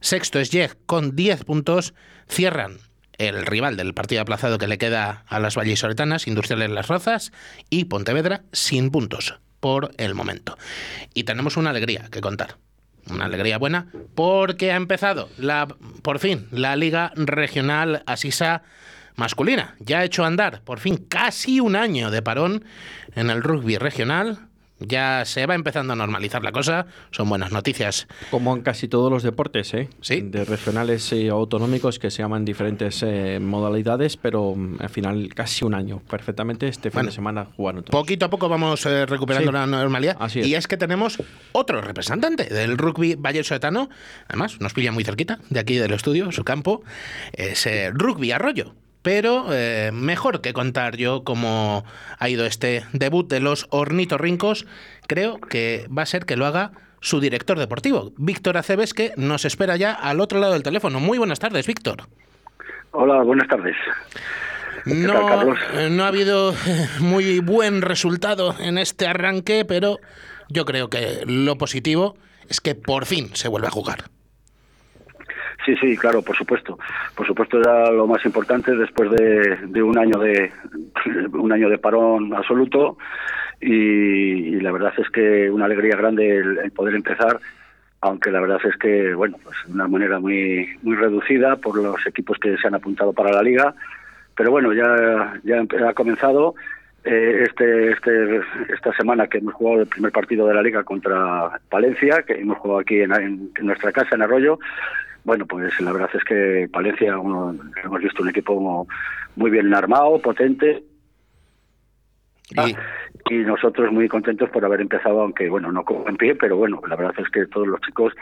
sexto 0.00 0.38
es 0.38 0.50
YEG 0.50 0.76
con 0.86 1.16
10 1.16 1.44
puntos, 1.44 1.94
cierran 2.28 2.78
el 3.18 3.46
rival 3.46 3.76
del 3.76 3.94
partido 3.94 4.22
aplazado 4.22 4.58
que 4.58 4.66
le 4.66 4.78
queda 4.78 5.24
a 5.26 5.40
las 5.40 5.56
vallisoletanas, 5.56 6.26
Industriales 6.26 6.70
Las 6.70 6.88
Rozas 6.88 7.32
y 7.70 7.86
Pontevedra 7.86 8.42
sin 8.52 8.90
puntos 8.90 9.38
por 9.60 9.90
el 9.96 10.14
momento. 10.14 10.58
Y 11.14 11.24
tenemos 11.24 11.56
una 11.56 11.70
alegría 11.70 12.08
que 12.10 12.20
contar. 12.20 12.56
Una 13.08 13.26
alegría 13.26 13.58
buena 13.58 13.86
porque 14.16 14.72
ha 14.72 14.76
empezado 14.76 15.28
la 15.38 15.68
por 16.02 16.18
fin 16.18 16.48
la 16.50 16.74
Liga 16.74 17.12
Regional 17.14 18.02
Asisa 18.04 18.62
masculina. 19.16 19.74
Ya 19.80 19.98
ha 20.00 20.04
hecho 20.04 20.24
andar 20.24 20.62
por 20.62 20.78
fin 20.78 20.96
casi 21.08 21.60
un 21.60 21.76
año 21.76 22.10
de 22.10 22.22
parón 22.22 22.64
en 23.14 23.30
el 23.30 23.42
rugby 23.42 23.76
regional 23.76 24.46
ya 24.78 25.24
se 25.24 25.46
va 25.46 25.54
empezando 25.54 25.94
a 25.94 25.96
normalizar 25.96 26.42
la 26.42 26.52
cosa, 26.52 26.86
son 27.10 27.28
buenas 27.28 27.50
noticias. 27.50 28.06
Como 28.30 28.54
en 28.54 28.62
casi 28.62 28.88
todos 28.88 29.10
los 29.10 29.22
deportes, 29.22 29.72
¿eh? 29.74 29.88
Sí. 30.02 30.20
De 30.20 30.44
regionales 30.44 31.12
y 31.12 31.28
autonómicos 31.28 31.98
que 31.98 32.10
se 32.10 32.22
llaman 32.22 32.44
diferentes 32.44 33.02
eh, 33.02 33.38
modalidades, 33.40 34.16
pero 34.18 34.54
mm, 34.54 34.76
al 34.80 34.90
final 34.90 35.30
casi 35.34 35.64
un 35.64 35.74
año, 35.74 36.02
perfectamente 36.10 36.68
este 36.68 36.90
fin 36.90 36.96
Bueno, 36.98 37.08
de 37.08 37.14
semana 37.14 37.46
jugaron 37.56 37.84
todos. 37.84 37.98
Poquito 37.98 38.26
a 38.26 38.30
poco 38.30 38.48
vamos 38.48 38.84
eh, 38.84 39.06
recuperando 39.06 39.50
Sí. 39.50 39.54
la 39.54 39.66
normalidad. 39.66 40.16
Así 40.20 40.40
es. 40.40 40.46
Y 40.46 40.54
es 40.54 40.66
que 40.66 40.76
tenemos 40.76 41.22
otro 41.52 41.80
representante 41.80 42.44
del 42.44 42.76
rugby 42.76 43.14
Valle 43.14 43.44
Soetano. 43.44 43.88
Además, 44.28 44.60
nos 44.60 44.74
pilla 44.74 44.92
muy 44.92 45.04
cerquita 45.04 45.38
de 45.48 45.60
aquí 45.60 45.76
del 45.76 45.92
estudio, 45.92 46.32
su 46.32 46.44
campo. 46.44 46.82
Es 47.32 47.66
eh, 47.66 47.90
Rugby 47.94 48.32
Arroyo. 48.32 48.74
Pero 49.06 49.46
eh, 49.52 49.92
mejor 49.92 50.40
que 50.40 50.52
contar 50.52 50.96
yo 50.96 51.22
cómo 51.22 51.84
ha 52.18 52.28
ido 52.28 52.44
este 52.44 52.84
debut 52.92 53.30
de 53.30 53.38
los 53.38 53.68
ornitorrincos, 53.70 54.66
creo 55.06 55.38
que 55.38 55.86
va 55.96 56.02
a 56.02 56.06
ser 56.06 56.26
que 56.26 56.34
lo 56.34 56.44
haga 56.44 56.72
su 56.98 57.20
director 57.20 57.56
deportivo, 57.56 58.10
Víctor 58.16 58.56
Aceves, 58.56 58.94
que 58.94 59.12
nos 59.16 59.44
espera 59.44 59.76
ya 59.76 59.92
al 59.92 60.18
otro 60.18 60.40
lado 60.40 60.54
del 60.54 60.64
teléfono. 60.64 60.98
Muy 60.98 61.18
buenas 61.18 61.38
tardes, 61.38 61.68
Víctor. 61.68 62.08
Hola, 62.90 63.22
buenas 63.22 63.46
tardes. 63.46 63.76
No, 64.86 65.12
tal, 65.12 65.26
Carlos? 65.28 65.58
eh, 65.74 65.88
no 65.88 66.02
ha 66.02 66.08
habido 66.08 66.50
eh, 66.50 66.88
muy 66.98 67.38
buen 67.38 67.82
resultado 67.82 68.56
en 68.58 68.76
este 68.76 69.06
arranque, 69.06 69.64
pero 69.64 70.00
yo 70.48 70.64
creo 70.64 70.90
que 70.90 71.22
lo 71.26 71.56
positivo 71.58 72.16
es 72.48 72.60
que 72.60 72.74
por 72.74 73.06
fin 73.06 73.30
se 73.34 73.46
vuelve 73.46 73.68
a 73.68 73.70
jugar. 73.70 74.15
Sí, 75.66 75.74
sí, 75.78 75.96
claro, 75.96 76.22
por 76.22 76.36
supuesto. 76.36 76.78
Por 77.16 77.26
supuesto 77.26 77.58
era 77.58 77.90
lo 77.90 78.06
más 78.06 78.24
importante 78.24 78.70
después 78.76 79.10
de, 79.10 79.82
un 79.82 79.98
año 79.98 80.16
de 80.20 80.52
un 81.32 81.52
año 81.52 81.68
de 81.68 81.78
parón 81.78 82.32
absoluto 82.32 82.96
y, 83.60 84.60
la 84.60 84.70
verdad 84.70 84.92
es 84.96 85.10
que 85.10 85.50
una 85.50 85.64
alegría 85.64 85.96
grande 85.96 86.36
el, 86.36 86.70
poder 86.70 86.94
empezar, 86.94 87.40
aunque 88.00 88.30
la 88.30 88.40
verdad 88.40 88.60
es 88.64 88.76
que 88.76 89.12
bueno, 89.14 89.38
pues 89.42 89.56
de 89.66 89.72
una 89.72 89.88
manera 89.88 90.20
muy 90.20 90.68
muy 90.82 90.94
reducida 90.94 91.56
por 91.56 91.76
los 91.82 92.06
equipos 92.06 92.38
que 92.38 92.56
se 92.58 92.68
han 92.68 92.76
apuntado 92.76 93.12
para 93.12 93.32
la 93.32 93.42
liga, 93.42 93.74
pero 94.36 94.52
bueno 94.52 94.72
ya 94.72 95.34
ya 95.42 95.64
ha 95.88 95.94
comenzado 95.94 96.54
eh, 97.02 97.44
este, 97.48 97.90
este, 97.90 98.40
esta 98.72 98.92
semana 98.96 99.26
que 99.26 99.38
hemos 99.38 99.54
jugado 99.54 99.80
el 99.80 99.88
primer 99.88 100.12
partido 100.12 100.46
de 100.46 100.54
la 100.54 100.62
liga 100.62 100.84
contra 100.84 101.58
Palencia, 101.68 102.22
que 102.22 102.34
hemos 102.34 102.58
jugado 102.58 102.80
aquí 102.80 103.00
en 103.00 103.50
nuestra 103.62 103.90
casa, 103.90 104.14
en 104.14 104.22
Arroyo. 104.22 104.60
Bueno, 105.26 105.44
pues 105.44 105.78
la 105.80 105.92
verdad 105.92 106.08
es 106.14 106.22
que 106.22 106.68
Palencia 106.72 107.18
uno- 107.18 107.52
hemos 107.82 108.00
visto 108.00 108.22
un 108.22 108.28
equipo 108.28 108.86
muy 109.34 109.50
bien 109.50 109.74
armado, 109.74 110.20
potente. 110.22 110.84
Y- 112.54 112.76
y 113.28 113.38
nosotros 113.38 113.90
muy 113.90 114.06
contentos 114.08 114.48
por 114.50 114.64
haber 114.64 114.80
empezado, 114.80 115.20
aunque 115.22 115.48
bueno, 115.48 115.72
no 115.72 115.84
en 116.06 116.16
pie, 116.16 116.36
pero 116.36 116.56
bueno, 116.56 116.80
la 116.88 116.94
verdad 116.94 117.14
es 117.18 117.28
que 117.30 117.46
todos 117.46 117.66
los 117.66 117.80
chicos 117.80 118.12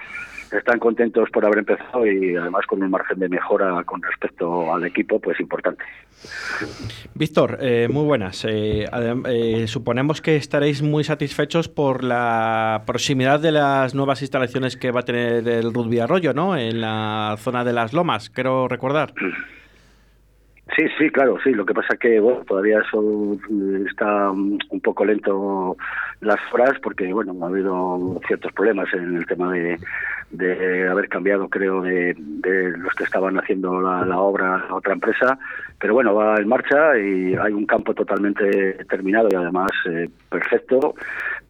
están 0.50 0.78
contentos 0.78 1.28
por 1.30 1.44
haber 1.44 1.58
empezado 1.58 2.06
y 2.06 2.34
además 2.36 2.64
con 2.66 2.82
un 2.82 2.88
margen 2.90 3.18
de 3.18 3.28
mejora 3.28 3.82
con 3.84 4.00
respecto 4.02 4.72
al 4.72 4.84
equipo, 4.84 5.20
pues 5.20 5.38
importante. 5.40 5.84
Víctor, 7.14 7.58
eh, 7.60 7.88
muy 7.90 8.04
buenas. 8.04 8.44
Eh, 8.48 8.86
eh, 9.26 9.66
suponemos 9.66 10.22
que 10.22 10.36
estaréis 10.36 10.80
muy 10.80 11.04
satisfechos 11.04 11.68
por 11.68 12.02
la 12.04 12.82
proximidad 12.86 13.40
de 13.40 13.52
las 13.52 13.94
nuevas 13.94 14.22
instalaciones 14.22 14.76
que 14.76 14.90
va 14.90 15.00
a 15.00 15.04
tener 15.04 15.46
el 15.48 15.74
Rugby 15.74 15.98
Arroyo, 15.98 16.32
¿no? 16.32 16.56
En 16.56 16.80
la 16.80 17.34
zona 17.38 17.64
de 17.64 17.72
las 17.74 17.92
Lomas, 17.92 18.30
quiero 18.30 18.68
recordar. 18.68 19.12
Sí, 20.76 20.86
sí, 20.98 21.08
claro, 21.10 21.38
sí. 21.44 21.50
Lo 21.52 21.64
que 21.64 21.74
pasa 21.74 21.96
que 21.96 22.18
bueno, 22.18 22.40
todavía 22.46 22.80
mm, 22.92 23.86
está 23.86 24.30
un 24.30 24.80
poco 24.82 25.04
lento 25.04 25.76
las 26.20 26.40
horas 26.52 26.78
porque 26.82 27.12
bueno, 27.12 27.36
ha 27.42 27.48
habido 27.48 28.20
ciertos 28.26 28.52
problemas 28.52 28.92
en 28.92 29.16
el 29.16 29.26
tema 29.26 29.52
de, 29.52 29.78
de 30.30 30.88
haber 30.88 31.08
cambiado, 31.08 31.48
creo, 31.48 31.82
de, 31.82 32.14
de 32.18 32.76
los 32.76 32.92
que 32.94 33.04
estaban 33.04 33.38
haciendo 33.38 33.80
la, 33.80 34.04
la 34.04 34.18
obra 34.18 34.66
a 34.68 34.74
otra 34.74 34.94
empresa. 34.94 35.38
Pero 35.78 35.94
bueno, 35.94 36.14
va 36.14 36.36
en 36.36 36.48
marcha 36.48 36.98
y 36.98 37.34
hay 37.34 37.52
un 37.52 37.66
campo 37.66 37.94
totalmente 37.94 38.84
terminado 38.88 39.28
y 39.30 39.34
además 39.34 39.70
eh, 39.88 40.08
perfecto. 40.28 40.94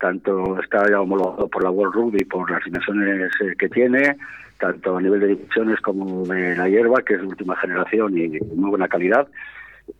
Tanto 0.04 0.60
está 0.60 0.86
ya 0.90 1.00
homologado 1.00 1.48
por 1.48 1.64
la 1.64 1.70
World 1.70 1.94
Rugby 1.94 2.24
por 2.26 2.50
las 2.50 2.62
dimensiones 2.62 3.32
eh, 3.40 3.54
que 3.58 3.70
tiene 3.70 4.14
tanto 4.60 4.98
a 4.98 5.00
nivel 5.00 5.18
de 5.18 5.28
dimensiones 5.28 5.80
como 5.80 6.26
de 6.26 6.54
la 6.54 6.68
hierba, 6.68 7.00
que 7.00 7.14
es 7.14 7.22
de 7.22 7.26
última 7.26 7.56
generación 7.56 8.18
y 8.18 8.28
muy 8.54 8.68
buena 8.68 8.86
calidad. 8.86 9.26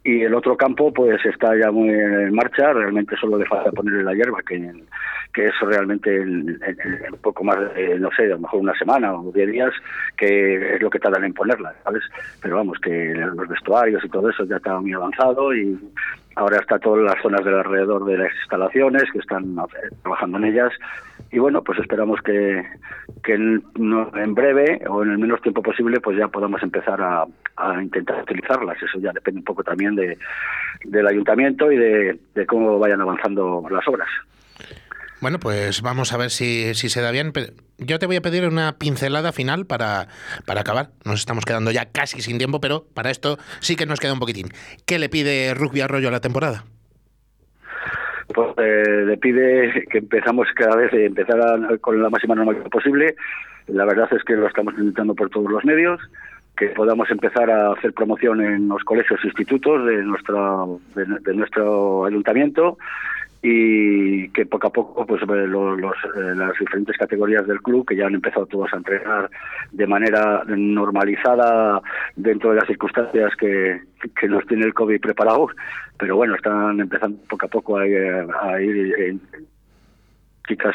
Y 0.03 0.21
el 0.21 0.35
otro 0.35 0.59
campo, 0.59 0.93
pues 0.93 1.25
está 1.25 1.59
ya 1.59 1.71
muy 1.71 1.89
en 1.89 2.35
marcha, 2.35 2.75
realmente 2.75 3.17
solo 3.17 3.39
le 3.39 3.47
falta 3.47 3.73
ponerle 3.73 4.05
la 4.05 4.13
hierba, 4.13 4.41
que, 4.47 4.75
que 5.33 5.47
es 5.47 5.55
realmente 5.63 6.15
en, 6.15 6.59
poco 7.23 7.43
más, 7.43 7.57
no 7.99 8.11
sé, 8.15 8.25
a 8.25 8.37
lo 8.37 8.41
mejor 8.41 8.61
una 8.61 8.79
semana 8.79 9.15
o 9.15 9.33
diez 9.33 9.51
días, 9.51 9.73
que 10.19 10.75
es 10.75 10.83
lo 10.83 10.91
que 10.91 10.99
tardan 10.99 11.25
en 11.25 11.33
ponerla, 11.33 11.75
¿sabes? 11.83 12.03
Pero 12.43 12.57
vamos, 12.57 12.79
que 12.79 13.15
los 13.15 13.49
vestuarios 13.49 14.05
y 14.05 14.09
todo 14.11 14.29
eso 14.29 14.45
ya 14.45 14.57
está 14.57 14.79
muy 14.79 14.93
avanzado 14.93 15.55
y 15.55 15.79
ahora 16.37 16.59
está 16.59 16.79
todas 16.79 17.05
las 17.05 17.21
zonas 17.23 17.45
del 17.45 17.55
alrededor 17.55 18.05
de 18.05 18.19
las 18.19 18.33
instalaciones 18.41 19.05
que 19.13 19.19
están 19.19 19.57
trabajando 20.03 20.39
en 20.39 20.45
ellas. 20.45 20.73
Y 21.31 21.39
bueno 21.39 21.63
pues 21.63 21.79
esperamos 21.79 22.21
que, 22.23 22.65
que 23.23 23.35
en, 23.35 23.63
en 23.77 24.35
breve 24.35 24.83
o 24.89 25.03
en 25.03 25.11
el 25.11 25.19
menos 25.19 25.43
tiempo 25.43 25.63
posible 25.63 26.01
pues 26.01 26.17
ya 26.17 26.29
podamos 26.29 26.63
empezar 26.63 27.01
a, 27.01 27.25
a 27.57 27.83
intentar 27.83 28.23
utilizarlas. 28.23 28.77
Eso 28.83 28.99
ya 28.99 29.13
depende 29.13 29.41
un 29.41 29.45
poco 29.45 29.63
también 29.63 29.95
de 29.95 30.19
del 30.85 31.07
ayuntamiento 31.07 31.73
y 31.73 31.77
de 31.77 32.47
cómo 32.47 32.79
vayan 32.79 33.01
avanzando 33.01 33.65
las 33.71 33.87
obras 33.89 34.09
Bueno, 35.25 35.39
pues 35.39 35.81
vamos 35.81 36.13
a 36.13 36.19
ver 36.19 36.29
si, 36.29 36.75
se 36.75 37.01
da 37.01 37.11
bien. 37.11 37.33
Yo 37.79 37.99
te 37.99 38.05
voy 38.05 38.17
a 38.17 38.21
pedir 38.21 38.47
una 38.47 38.77
pincelada 38.77 39.33
final 39.33 39.65
para, 39.65 40.07
para 40.45 40.61
acabar. 40.61 40.91
Nos 41.07 41.21
estamos 41.21 41.47
quedando 41.47 41.71
ya 41.71 41.87
casi 41.91 42.21
sin 42.21 42.37
tiempo, 42.37 42.61
pero 42.61 42.85
para 42.93 43.09
esto 43.11 43.39
sí 43.61 43.75
que 43.75 43.87
nos 43.87 44.01
queda 44.01 44.13
un 44.13 44.19
poquitín. 44.19 44.49
¿Qué 44.87 44.99
le 44.99 45.09
pide 45.09 45.55
Rugby 45.55 45.81
Arroyo 45.81 46.09
a 46.09 46.11
la 46.11 46.21
temporada? 46.21 46.65
pues 48.35 48.49
eh, 48.59 49.05
le 49.07 49.17
pide 49.17 49.87
que 49.91 49.97
empezamos 49.97 50.47
cada 50.55 50.77
vez 50.77 50.93
eh, 50.93 51.07
empezar 51.07 51.41
a- 51.41 51.79
con 51.79 52.03
la 52.03 52.11
máxima 52.11 52.35
normalidad 52.35 52.69
posible. 52.69 53.15
La 53.69 53.87
verdad 53.87 54.11
es 54.15 54.23
que 54.25 54.35
lo 54.35 54.47
estamos 54.47 54.75
intentando 54.75 55.15
por 55.15 55.31
todos 55.31 55.51
los 55.51 55.65
medios, 55.65 56.03
que 56.55 56.67
podamos 56.67 57.11
empezar 57.11 57.51
a 57.51 57.73
hacer 57.73 57.95
promoción 57.95 58.43
en 58.43 58.69
los 58.69 58.85
colegios 58.85 59.21
e 59.25 59.29
institutos 59.29 59.87
de, 59.87 60.03
nuestra, 60.03 60.37
de 60.95 61.35
nuestro 61.35 62.05
ayuntamiento 62.05 62.77
y 63.47 64.31
que 64.31 64.47
poco 64.47 64.69
a 64.69 64.73
poco 64.73 65.05
pues 65.05 65.21
eh, 65.21 65.27
los, 65.47 65.79
los, 65.79 65.93
eh, 66.17 66.35
las 66.35 66.59
diferentes 66.59 66.97
categorías 66.97 67.47
del 67.47 67.61
club 67.61 67.87
que 67.87 67.95
ya 67.95 68.07
han 68.07 68.15
empezado 68.15 68.47
todos 68.47 68.73
a 68.73 68.79
entrenar 68.79 69.29
de 69.71 69.87
manera 69.87 70.43
normalizada 70.47 71.83
dentro 72.17 72.51
de 72.51 72.57
las 72.57 72.67
circunstancias 72.67 73.37
que, 73.37 73.83
que 74.19 74.29
nos 74.29 74.47
tiene 74.47 74.65
el 74.65 74.73
COVID 74.73 74.99
preparados 74.99 75.53
pero 75.99 76.17
bueno 76.17 76.37
están 76.37 76.81
empezando 76.81 77.19
poco 77.29 77.45
a 77.45 77.49
poco 77.51 77.77
a, 77.79 77.83
a 77.83 78.63
ir 78.63 78.95
en- 78.99 79.21
chicas 80.49 80.75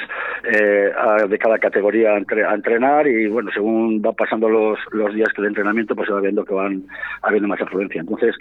eh, 0.52 0.92
de 1.28 1.38
cada 1.40 1.58
categoría 1.60 2.12
a, 2.14 2.18
entre- 2.18 2.46
a 2.46 2.54
entrenar 2.54 3.08
y 3.08 3.28
bueno 3.28 3.50
según 3.52 4.00
van 4.02 4.14
pasando 4.16 4.48
los, 4.48 4.78
los 4.92 5.14
días 5.16 5.30
de 5.36 5.48
entrenamiento 5.48 5.96
pues 5.96 6.08
se 6.08 6.14
va 6.14 6.22
viendo 6.22 6.46
que 6.46 6.54
van 6.54 6.84
habiendo 7.24 7.48
más 7.48 7.62
afluencia. 7.62 8.02
Entonces 8.02 8.36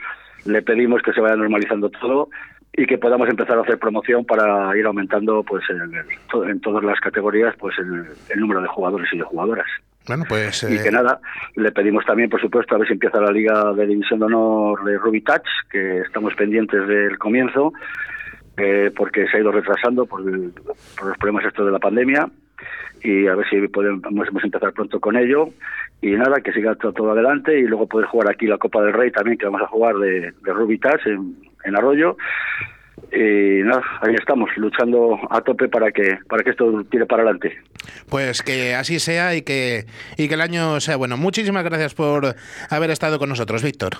le 0.47 0.62
pedimos 0.62 1.03
que 1.03 1.12
se 1.12 1.21
vaya 1.21 1.37
normalizando 1.37 1.91
todo 1.91 2.29
y 2.81 2.87
que 2.87 2.97
podamos 2.97 3.29
empezar 3.29 3.59
a 3.59 3.62
hacer 3.62 3.79
promoción 3.79 4.25
para 4.25 4.77
ir 4.79 4.87
aumentando 4.87 5.43
pues 5.43 5.64
en, 5.69 5.81
en- 5.95 6.51
en 6.51 6.61
todas 6.61 6.85
las 6.85 6.99
categorías 7.01 7.55
pues 7.59 7.77
el, 7.79 8.05
el 8.31 8.41
número 8.41 8.61
de 8.62 8.69
jugadores 8.69 9.09
y 9.12 9.19
de 9.19 9.25
jugadoras 9.25 9.67
Bueno, 10.07 10.25
pues... 10.29 10.62
y 10.62 10.77
eh, 10.77 10.81
que 10.85 10.91
nada, 10.93 11.19
le 11.57 11.73
pedimos 11.73 12.05
también, 12.07 12.31
por 12.31 12.41
supuesto, 12.41 12.75
a 12.75 12.79
ver 12.79 12.87
si 12.87 12.93
empieza 12.95 13.21
la 13.21 13.33
Liga 13.33 13.73
de 13.75 13.87
División 13.87 14.21
de 14.21 14.27
Honor 14.27 14.85
de 14.85 14.97
Ruby 14.97 15.23
Touch, 15.23 15.49
que 15.71 15.99
estamos 16.03 16.35
pendientes 16.37 16.87
del 16.87 17.19
comienzo, 17.19 17.73
eh, 18.57 18.91
porque 18.97 19.27
se 19.29 19.37
ha 19.37 19.41
ido 19.41 19.51
retrasando 19.53 20.07
por, 20.07 20.21
el- 20.21 20.53
por 20.97 21.09
los 21.09 21.19
problemas 21.19 21.45
estos 21.47 21.67
de 21.67 21.73
la 21.73 21.79
pandemia, 21.81 22.29
y 23.03 23.27
a 23.29 23.35
ver 23.37 23.49
si 23.49 23.69
podemos 23.69 24.03
podemos 24.03 24.45
empezar 24.45 24.73
pronto 24.73 24.99
con 25.01 25.17
ello. 25.17 25.51
Y 26.01 26.12
nada, 26.12 26.41
que 26.41 26.53
siga 26.53 26.75
todo, 26.77 26.93
todo 26.93 27.11
adelante 27.12 27.59
y 27.59 27.62
luego 27.62 27.87
poder 27.88 28.07
jugar 28.07 28.31
aquí 28.31 28.47
la 28.47 28.59
Copa 28.59 28.83
del 28.83 28.93
Rey 28.93 29.11
también, 29.11 29.37
que 29.37 29.47
vamos 29.47 29.62
a 29.62 29.67
jugar 29.67 29.97
de, 29.97 30.33
de 30.45 30.53
Ruby 30.53 30.79
Touch 30.79 31.05
en, 31.07 31.35
en 31.64 31.77
Arroyo. 31.77 32.16
Y 33.12 33.62
nada, 33.62 33.83
ahí 34.03 34.14
estamos, 34.14 34.51
luchando 34.57 35.18
a 35.31 35.40
tope 35.40 35.68
para 35.68 35.90
que, 35.92 36.18
para 36.29 36.42
que 36.42 36.51
esto 36.51 36.85
tire 36.90 37.07
para 37.07 37.23
adelante. 37.23 37.57
Pues 38.11 38.42
que 38.42 38.75
así 38.75 38.99
sea 38.99 39.35
y 39.35 39.42
que, 39.42 39.87
y 40.16 40.29
que 40.29 40.35
el 40.35 40.40
año 40.40 40.81
sea 40.81 40.97
bueno. 40.97 41.16
Muchísimas 41.16 41.64
gracias 41.64 41.94
por 41.94 42.35
haber 42.71 42.90
estado 42.90 43.18
con 43.18 43.29
nosotros, 43.29 43.62
Víctor. 43.62 43.92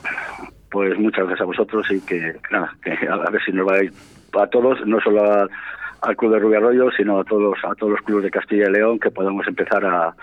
pues 0.71 0.99
muchas 0.99 1.25
gracias 1.27 1.41
a 1.41 1.45
vosotros 1.45 1.87
y 1.91 2.01
que 2.01 2.35
nada, 2.51 2.75
que 2.83 2.91
a, 3.09 3.31
ver 3.31 3.41
si 3.45 3.53
nos 3.53 3.67
va 3.67 3.77
a 3.77 3.85
ir 3.85 3.93
a 4.39 4.47
todos, 4.49 4.85
no 4.87 5.01
solo 5.01 5.25
a- 5.25 5.49
al 6.03 6.17
Club 6.17 6.33
de 6.35 6.39
Rubio 6.41 6.59
Arroyo, 6.59 6.91
sino 6.97 7.19
a 7.21 7.25
todos 7.25 7.57
a 7.65 7.75
todos 7.77 7.93
los 7.93 8.03
clubes 8.03 8.25
de 8.25 8.31
Castilla 8.31 8.69
y 8.69 8.73
León, 8.73 8.99
que 9.01 9.11
podamos 9.11 9.47
empezar 9.49 9.85
a 9.85 10.15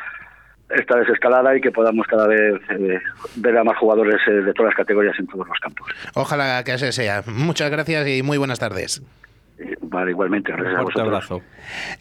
esta 0.70 0.98
desescalada 0.98 1.56
y 1.56 1.62
que 1.62 1.72
podamos 1.72 2.08
cada 2.08 2.28
vez 2.28 2.60
eh, 2.70 3.00
ver 3.36 3.58
a 3.58 3.64
más 3.64 3.78
jugadores 3.78 4.16
eh, 4.28 4.32
de 4.32 4.54
todas 4.54 4.72
las 4.72 4.78
categorías 4.78 5.18
en 5.20 5.28
todos 5.28 5.48
los 5.48 5.60
campos. 5.60 5.88
Ojalá 6.16 6.64
que 6.64 6.72
así 6.72 6.92
sea. 6.92 7.24
Muchas 7.28 7.70
gracias 7.70 8.08
y 8.08 8.24
muy 8.24 8.38
buenas 8.38 8.60
tardes. 8.60 9.02
Eh, 9.58 9.76
Vale, 9.82 10.12
igualmente, 10.12 10.52
gracias 10.52 10.84
vosotros. 10.84 11.08
abrazo. 11.08 11.42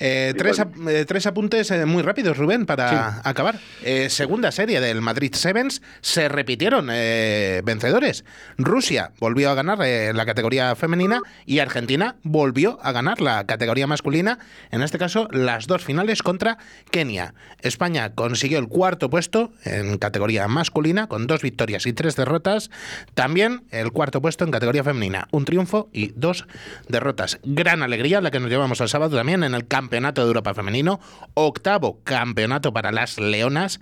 Eh, 0.01 0.35
tres, 0.37 0.59
ap- 0.59 0.75
eh, 0.89 1.05
tres 1.07 1.27
apuntes 1.27 1.71
eh, 1.71 1.87
muy 1.87 2.03
rápidos, 2.03 2.37
Rubén, 2.37 2.67
para 2.67 3.21
acabar. 3.29 3.57
Eh, 3.85 4.11
segunda 4.11 4.51
serie 4.51 4.81
del 4.81 5.01
Madrid 5.01 5.33
Sevens. 5.35 5.81
Se 6.01 6.29
repitieron 6.29 6.89
eh, 6.91 7.63
vencedores. 7.65 8.25
Rusia 8.59 9.13
volvió 9.21 9.51
a 9.51 9.55
ganar 9.55 9.79
eh, 9.85 10.13
la 10.13 10.27
categoría 10.27 10.75
femenina 10.75 11.21
y 11.47 11.61
Argentina 11.61 12.17
volvió 12.25 12.79
a 12.83 12.91
ganar 12.91 13.21
la 13.21 13.47
categoría 13.47 13.87
masculina. 13.87 14.39
En 14.73 14.83
este 14.83 14.99
caso, 14.99 15.29
las 15.31 15.67
dos 15.69 15.85
finales 15.85 16.23
contra 16.23 16.59
Kenia. 16.91 17.35
España 17.61 18.15
consiguió 18.15 18.59
el 18.59 18.67
cuarto 18.67 19.09
puesto 19.11 19.53
en 19.65 19.99
categoría 19.99 20.49
masculina 20.49 21.07
con 21.07 21.29
dos 21.29 21.43
victorias 21.43 21.87
y 21.87 21.93
tres 21.93 22.17
derrotas. 22.17 22.71
También 23.15 23.63
el 23.71 23.93
cuarto 23.93 24.21
puesto 24.21 24.45
en 24.45 24.51
categoría 24.51 24.83
femenina. 24.83 25.29
Un 25.31 25.45
triunfo 25.45 25.89
y 25.93 26.09
dos 26.17 26.47
derrotas. 26.89 27.39
Gran 27.47 27.83
alegría 27.83 28.21
la 28.21 28.31
que 28.31 28.41
nos 28.41 28.51
llevamos 28.51 28.81
el 28.81 28.89
sábado 28.89 29.17
también 29.17 29.45
en 29.45 29.55
el 29.55 29.67
Campeonato 29.67 30.23
de 30.23 30.29
Europa 30.29 30.55
Femenino. 30.55 31.01
Octavo 31.35 32.01
campeonato 32.03 32.73
para 32.73 32.91
las 32.91 33.19
Leonas, 33.19 33.81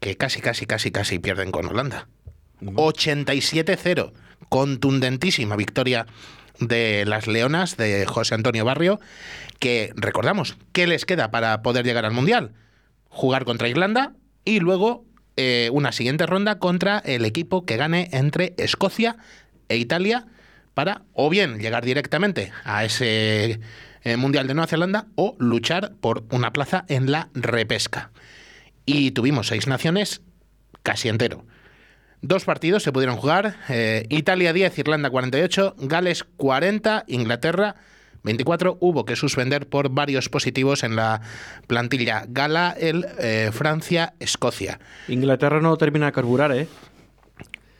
que 0.00 0.16
casi, 0.16 0.40
casi, 0.40 0.66
casi, 0.66 0.90
casi 0.90 1.18
pierden 1.18 1.50
con 1.50 1.66
Holanda. 1.66 2.08
87-0. 2.62 4.12
Contundentísima 4.48 5.56
victoria 5.56 6.06
de 6.58 7.04
las 7.06 7.26
Leonas 7.26 7.76
de 7.76 8.06
José 8.06 8.34
Antonio 8.34 8.64
Barrio, 8.64 8.98
que 9.58 9.92
recordamos, 9.94 10.56
¿qué 10.72 10.86
les 10.86 11.04
queda 11.04 11.30
para 11.30 11.62
poder 11.62 11.84
llegar 11.84 12.06
al 12.06 12.12
Mundial? 12.12 12.52
Jugar 13.08 13.44
contra 13.44 13.68
Irlanda 13.68 14.14
y 14.44 14.60
luego 14.60 15.04
eh, 15.36 15.68
una 15.72 15.92
siguiente 15.92 16.24
ronda 16.24 16.58
contra 16.58 16.98
el 17.00 17.24
equipo 17.24 17.66
que 17.66 17.76
gane 17.76 18.08
entre 18.12 18.54
Escocia 18.56 19.16
e 19.68 19.76
Italia 19.76 20.26
para 20.76 21.00
o 21.14 21.30
bien 21.30 21.58
llegar 21.58 21.86
directamente 21.86 22.52
a 22.62 22.84
ese 22.84 23.60
eh, 24.04 24.16
Mundial 24.18 24.46
de 24.46 24.52
Nueva 24.52 24.66
Zelanda 24.66 25.06
o 25.14 25.34
luchar 25.38 25.94
por 26.02 26.24
una 26.30 26.52
plaza 26.52 26.84
en 26.88 27.10
la 27.10 27.30
repesca. 27.32 28.10
Y 28.84 29.12
tuvimos 29.12 29.46
seis 29.46 29.66
naciones 29.66 30.20
casi 30.82 31.08
entero. 31.08 31.46
Dos 32.20 32.44
partidos 32.44 32.82
se 32.82 32.92
pudieron 32.92 33.16
jugar. 33.16 33.56
eh, 33.70 34.04
Italia 34.10 34.52
10, 34.52 34.78
Irlanda 34.78 35.08
48, 35.08 35.76
Gales 35.78 36.24
40, 36.36 37.04
Inglaterra 37.08 37.76
24. 38.24 38.76
Hubo 38.78 39.06
que 39.06 39.16
suspender 39.16 39.66
por 39.70 39.88
varios 39.88 40.28
positivos 40.28 40.84
en 40.84 40.94
la 40.94 41.22
plantilla 41.66 42.26
gala 42.28 42.76
el 42.78 43.06
eh, 43.18 43.48
Francia-Escocia. 43.50 44.78
Inglaterra 45.08 45.62
no 45.62 45.74
termina 45.78 46.04
de 46.04 46.12
carburar, 46.12 46.52
¿eh? 46.52 46.68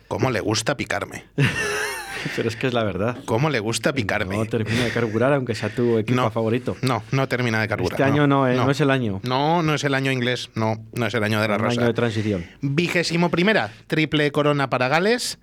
¿Cómo 0.09 0.31
le 0.31 0.41
gusta 0.41 0.79
picarme? 0.79 1.25
Pero 2.37 2.49
es 2.49 2.57
que 2.57 2.67
es 2.67 2.73
la 2.75 2.83
verdad. 2.85 3.17
¿Cómo 3.25 3.51
le 3.51 3.61
gusta 3.61 3.93
picarme? 3.93 4.37
No 4.37 4.47
termina 4.47 4.85
de 4.85 4.91
carburar, 4.91 5.33
aunque 5.33 5.55
sea 5.55 5.69
tu 5.69 5.99
equipo 5.99 6.17
No. 6.21 6.31
favorito. 6.31 6.77
No, 6.83 7.03
no 7.12 7.29
termina 7.29 7.61
de 7.61 7.69
carburar. 7.69 7.93
Este 8.01 8.05
año 8.05 8.27
no, 8.27 8.49
eh, 8.49 8.55
no 8.57 8.71
es 8.71 8.81
el 8.81 8.91
año. 8.91 9.21
No, 9.25 9.62
no 9.62 9.75
es 9.75 9.85
el 9.85 9.95
año 9.95 10.11
inglés. 10.11 10.51
No, 10.55 10.77
no 10.95 11.07
es 11.07 11.15
el 11.15 11.23
año 11.25 11.41
de 11.41 11.49
la 11.49 11.55
Un 11.57 11.61
rosa. 11.62 11.81
año 11.81 11.89
de 11.89 11.95
transición. 11.95 12.47
Vigésimo 12.61 13.31
primera, 13.31 13.71
triple 13.87 14.31
corona 14.33 14.69
para 14.71 14.89
Gales 14.89 15.39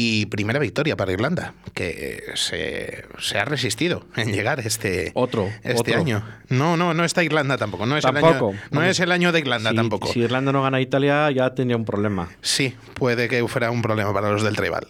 y 0.00 0.26
primera 0.26 0.60
victoria 0.60 0.96
para 0.96 1.12
Irlanda, 1.12 1.54
que 1.74 2.22
se, 2.34 3.04
se 3.18 3.38
ha 3.38 3.44
resistido 3.44 4.06
en 4.14 4.32
llegar 4.32 4.60
este, 4.60 5.10
Otro, 5.14 5.48
este 5.64 5.74
otro. 5.80 5.98
año. 5.98 6.22
No, 6.48 6.76
no, 6.76 6.94
no 6.94 7.04
está 7.04 7.24
Irlanda 7.24 7.58
tampoco. 7.58 7.84
No 7.84 7.96
es, 7.96 8.04
Tampoco. 8.04 8.50
El, 8.50 8.56
año, 8.56 8.68
no 8.70 8.84
es 8.84 9.00
el 9.00 9.10
año 9.10 9.32
de 9.32 9.40
Irlanda 9.40 9.70
Si- 9.70 9.76
tampoco. 9.76 10.12
Si 10.12 10.20
Irlanda 10.20 10.52
no 10.52 10.62
gana 10.62 10.76
a 10.76 10.80
Italia, 10.80 11.28
ya 11.32 11.52
tendría 11.54 11.76
un 11.76 11.84
problema. 11.84 12.28
Sí, 12.42 12.74
puede 12.94 13.28
que 13.28 13.46
fuera 13.48 13.72
un 13.72 13.82
problema 13.82 14.14
para 14.14 14.30
los 14.30 14.44
del 14.44 14.54
Tribal. 14.54 14.86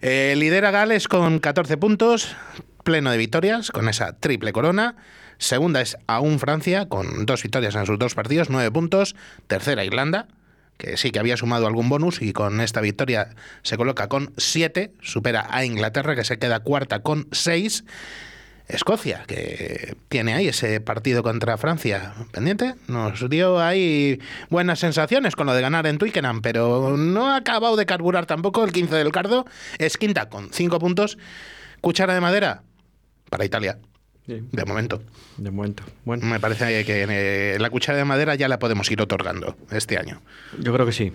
Eh, 0.00 0.34
lidera 0.36 0.70
Gales 0.70 1.08
con 1.08 1.40
14 1.40 1.76
puntos, 1.76 2.36
pleno 2.84 3.10
de 3.10 3.18
victorias, 3.18 3.72
con 3.72 3.88
esa 3.88 4.12
triple 4.18 4.52
corona. 4.52 4.94
Segunda 5.38 5.80
es 5.80 5.96
aún 6.06 6.38
Francia, 6.38 6.88
con 6.88 7.26
dos 7.26 7.42
victorias 7.42 7.74
en 7.74 7.84
sus 7.84 7.98
dos 7.98 8.14
partidos, 8.14 8.48
nueve 8.48 8.70
puntos. 8.70 9.16
Tercera 9.48 9.84
Irlanda, 9.84 10.28
que 10.78 10.96
sí 10.96 11.10
que 11.10 11.18
había 11.18 11.36
sumado 11.36 11.66
algún 11.66 11.88
bonus 11.88 12.20
y 12.22 12.32
con 12.32 12.60
esta 12.60 12.80
victoria 12.80 13.30
se 13.62 13.76
coloca 13.76 14.08
con 14.08 14.32
siete. 14.36 14.92
Supera 15.00 15.46
a 15.48 15.64
Inglaterra, 15.64 16.16
que 16.16 16.24
se 16.24 16.38
queda 16.38 16.60
cuarta 16.60 17.02
con 17.02 17.28
seis. 17.32 17.84
Escocia, 18.68 19.24
que 19.26 19.96
tiene 20.08 20.34
ahí 20.34 20.48
ese 20.48 20.80
partido 20.80 21.22
contra 21.22 21.58
Francia 21.58 22.14
pendiente, 22.30 22.74
nos 22.86 23.28
dio 23.28 23.60
ahí 23.60 24.20
buenas 24.50 24.78
sensaciones 24.78 25.36
con 25.36 25.46
lo 25.46 25.54
de 25.54 25.60
ganar 25.60 25.86
en 25.86 25.98
Twickenham, 25.98 26.40
pero 26.40 26.96
no 26.96 27.28
ha 27.28 27.36
acabado 27.36 27.76
de 27.76 27.86
carburar 27.86 28.24
tampoco 28.24 28.64
el 28.64 28.72
15 28.72 28.94
del 28.94 29.12
Cardo. 29.12 29.44
Es 29.78 29.98
quinta 29.98 30.28
con 30.28 30.52
cinco 30.52 30.78
puntos. 30.78 31.18
Cuchara 31.80 32.14
de 32.14 32.20
madera 32.20 32.62
para 33.28 33.44
Italia, 33.44 33.78
Sí, 34.26 34.40
de 34.52 34.64
momento. 34.64 35.02
de 35.36 35.50
momento. 35.50 35.82
Bueno, 36.04 36.24
Me 36.26 36.38
parece 36.38 36.84
que 36.84 37.06
eh, 37.08 37.58
la 37.58 37.70
cuchara 37.70 37.98
de 37.98 38.04
madera 38.04 38.34
ya 38.36 38.46
la 38.48 38.58
podemos 38.58 38.88
ir 38.90 39.00
otorgando 39.02 39.56
este 39.70 39.98
año. 39.98 40.20
yo 40.60 40.72
creo 40.72 40.86
que 40.86 40.92
sí. 40.92 41.12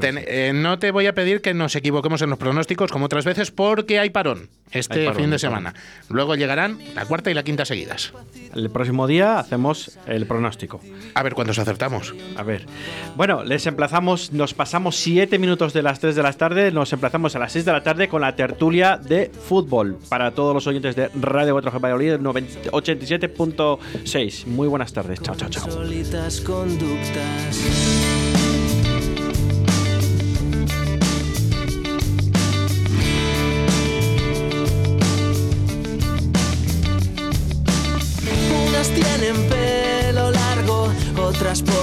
Ten- 0.00 0.22
eh, 0.26 0.52
no 0.54 0.78
te 0.78 0.90
voy 0.90 1.06
a 1.06 1.14
pedir 1.14 1.40
que 1.40 1.54
nos 1.54 1.74
equivoquemos 1.76 2.22
en 2.22 2.30
los 2.30 2.38
pronósticos 2.38 2.90
como 2.90 3.06
otras 3.06 3.24
veces 3.24 3.50
porque 3.50 3.98
hay 3.98 4.10
parón 4.10 4.48
este 4.70 5.00
Hay 5.00 5.06
parón, 5.06 5.20
fin 5.22 5.30
de 5.30 5.38
semana. 5.38 5.74
Luego 6.08 6.34
llegarán 6.34 6.78
la 6.94 7.04
cuarta 7.04 7.30
y 7.30 7.34
la 7.34 7.42
quinta 7.42 7.64
seguidas. 7.66 8.12
El 8.54 8.70
próximo 8.70 9.06
día 9.06 9.38
hacemos 9.38 9.98
el 10.06 10.26
pronóstico. 10.26 10.80
A 11.14 11.22
ver 11.22 11.34
cuántos 11.34 11.58
acertamos. 11.58 12.14
A 12.36 12.42
ver. 12.42 12.64
Bueno, 13.16 13.44
les 13.44 13.66
emplazamos, 13.66 14.32
nos 14.32 14.54
pasamos 14.54 14.96
7 14.96 15.38
minutos 15.38 15.72
de 15.74 15.82
las 15.82 16.00
3 16.00 16.14
de 16.16 16.22
la 16.22 16.32
tarde, 16.32 16.72
nos 16.72 16.90
emplazamos 16.92 17.36
a 17.36 17.38
las 17.38 17.52
6 17.52 17.64
de 17.66 17.72
la 17.72 17.82
tarde 17.82 18.08
con 18.08 18.22
la 18.22 18.34
tertulia 18.34 18.96
de 18.96 19.30
fútbol 19.30 19.98
para 20.08 20.30
todos 20.30 20.54
los 20.54 20.66
oyentes 20.66 20.96
de 20.96 21.10
Radio 21.20 21.54
4G 21.60 21.78
Valladolid 21.80 22.14
90 22.18 22.70
87.6. 22.70 24.46
Muy 24.46 24.68
buenas 24.68 24.92
tardes. 24.92 25.20
Chao, 25.20 25.34
chao, 25.36 25.50
chao. 25.50 25.66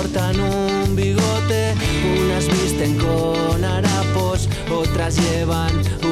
Portan 0.09 0.39
un 0.39 0.95
bigote, 0.95 1.75
unas 2.21 2.47
visten 2.47 2.97
con 2.97 3.63
harapos, 3.63 4.47
otras 4.71 5.17
llevan 5.17 5.71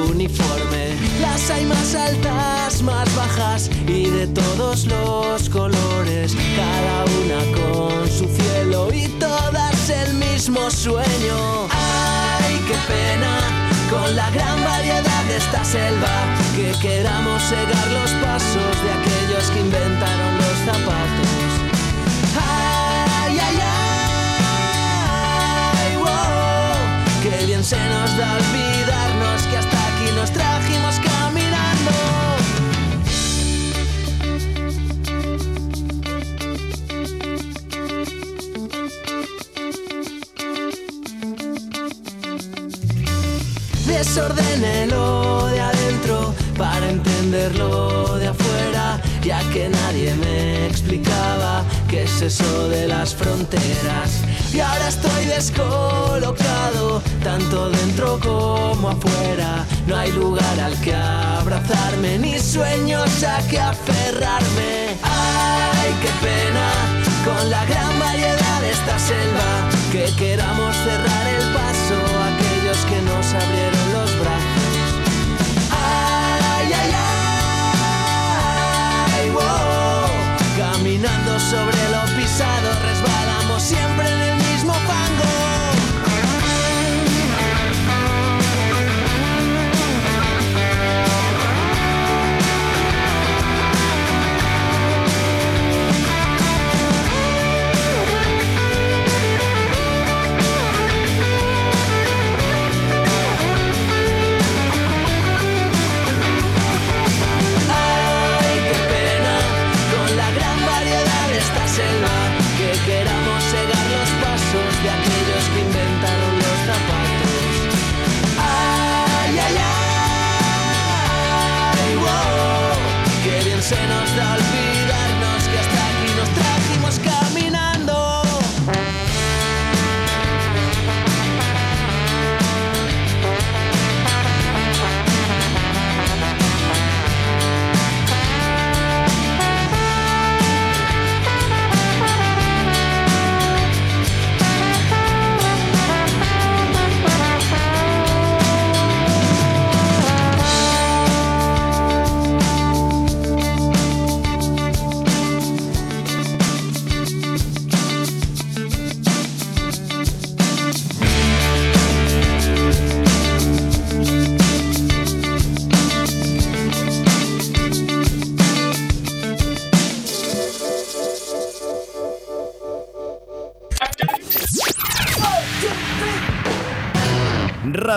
uniforme. 0.10 0.96
Las 1.22 1.50
hay 1.50 1.66
más 1.66 1.96
altas, 1.96 2.82
más 2.84 3.16
bajas 3.16 3.70
y 3.88 4.10
de 4.10 4.28
todos 4.28 4.86
los 4.86 5.50
colores, 5.50 6.36
cada 6.56 7.06
una 7.22 7.40
con 7.58 8.08
su 8.08 8.28
cielo 8.28 8.90
y 8.94 9.08
todas 9.20 9.90
el 9.90 10.14
mismo 10.16 10.70
sueño. 10.70 11.68
¡Ay, 11.72 12.60
qué 12.68 12.78
pena! 12.88 13.38
Con 13.90 14.16
la 14.16 14.30
gran 14.32 14.64
variedad 14.64 15.24
de 15.28 15.38
esta 15.38 15.64
selva, 15.64 16.36
que 16.56 16.72
queramos 16.82 17.42
cegar 17.44 17.88
los 17.94 18.12
pasos 18.26 18.74
de 18.84 18.92
aquellos 19.00 19.52
que 19.52 19.60
inventaron 19.60 20.38
los 20.38 20.58
zapatos. 20.66 21.47
Wow, 27.58 27.64
¡Qué 27.64 27.64
bien 27.64 27.64
se 27.64 27.76
nos 27.90 28.18
da 28.18 28.34
olvidarnos 28.36 29.42
que 29.48 29.58
hasta 29.58 29.88
aquí 29.88 30.12
nos 30.16 30.32
trajimos 30.32 30.96
caminando! 31.00 31.92
Desordénelo 43.88 45.48
de 45.48 45.60
adentro 45.60 46.34
para 46.58 46.90
entenderlo 46.90 48.18
de 48.18 48.28
afuera, 48.28 49.02
ya 49.24 49.40
que 49.52 49.70
nadie 49.70 50.14
me 50.16 50.68
explicaba 50.68 51.64
qué 51.90 52.04
es 52.04 52.22
eso 52.22 52.70
de 52.70 52.88
las 52.88 53.16
fronteras. 53.16 54.22
Y 54.54 54.60
ahora 54.60 54.88
estoy 54.88 55.26
descolocado, 55.26 57.02
tanto 57.24 57.70
dentro 57.70 58.20
como 58.20 58.90
afuera. 58.90 59.66
No 59.88 59.96
hay 59.96 60.12
lugar 60.12 60.60
al 60.60 60.80
que 60.82 60.94
abrazarme, 60.96 62.18
ni 62.18 62.40
sueños 62.40 63.24
a 63.24 63.46
que 63.48 63.60
aferrarme. 63.60 64.98
¡Ay, 65.04 65.96
qué 66.02 66.10
pena! 66.26 66.57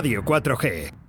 Radio 0.00 0.22
4G. 0.22 0.99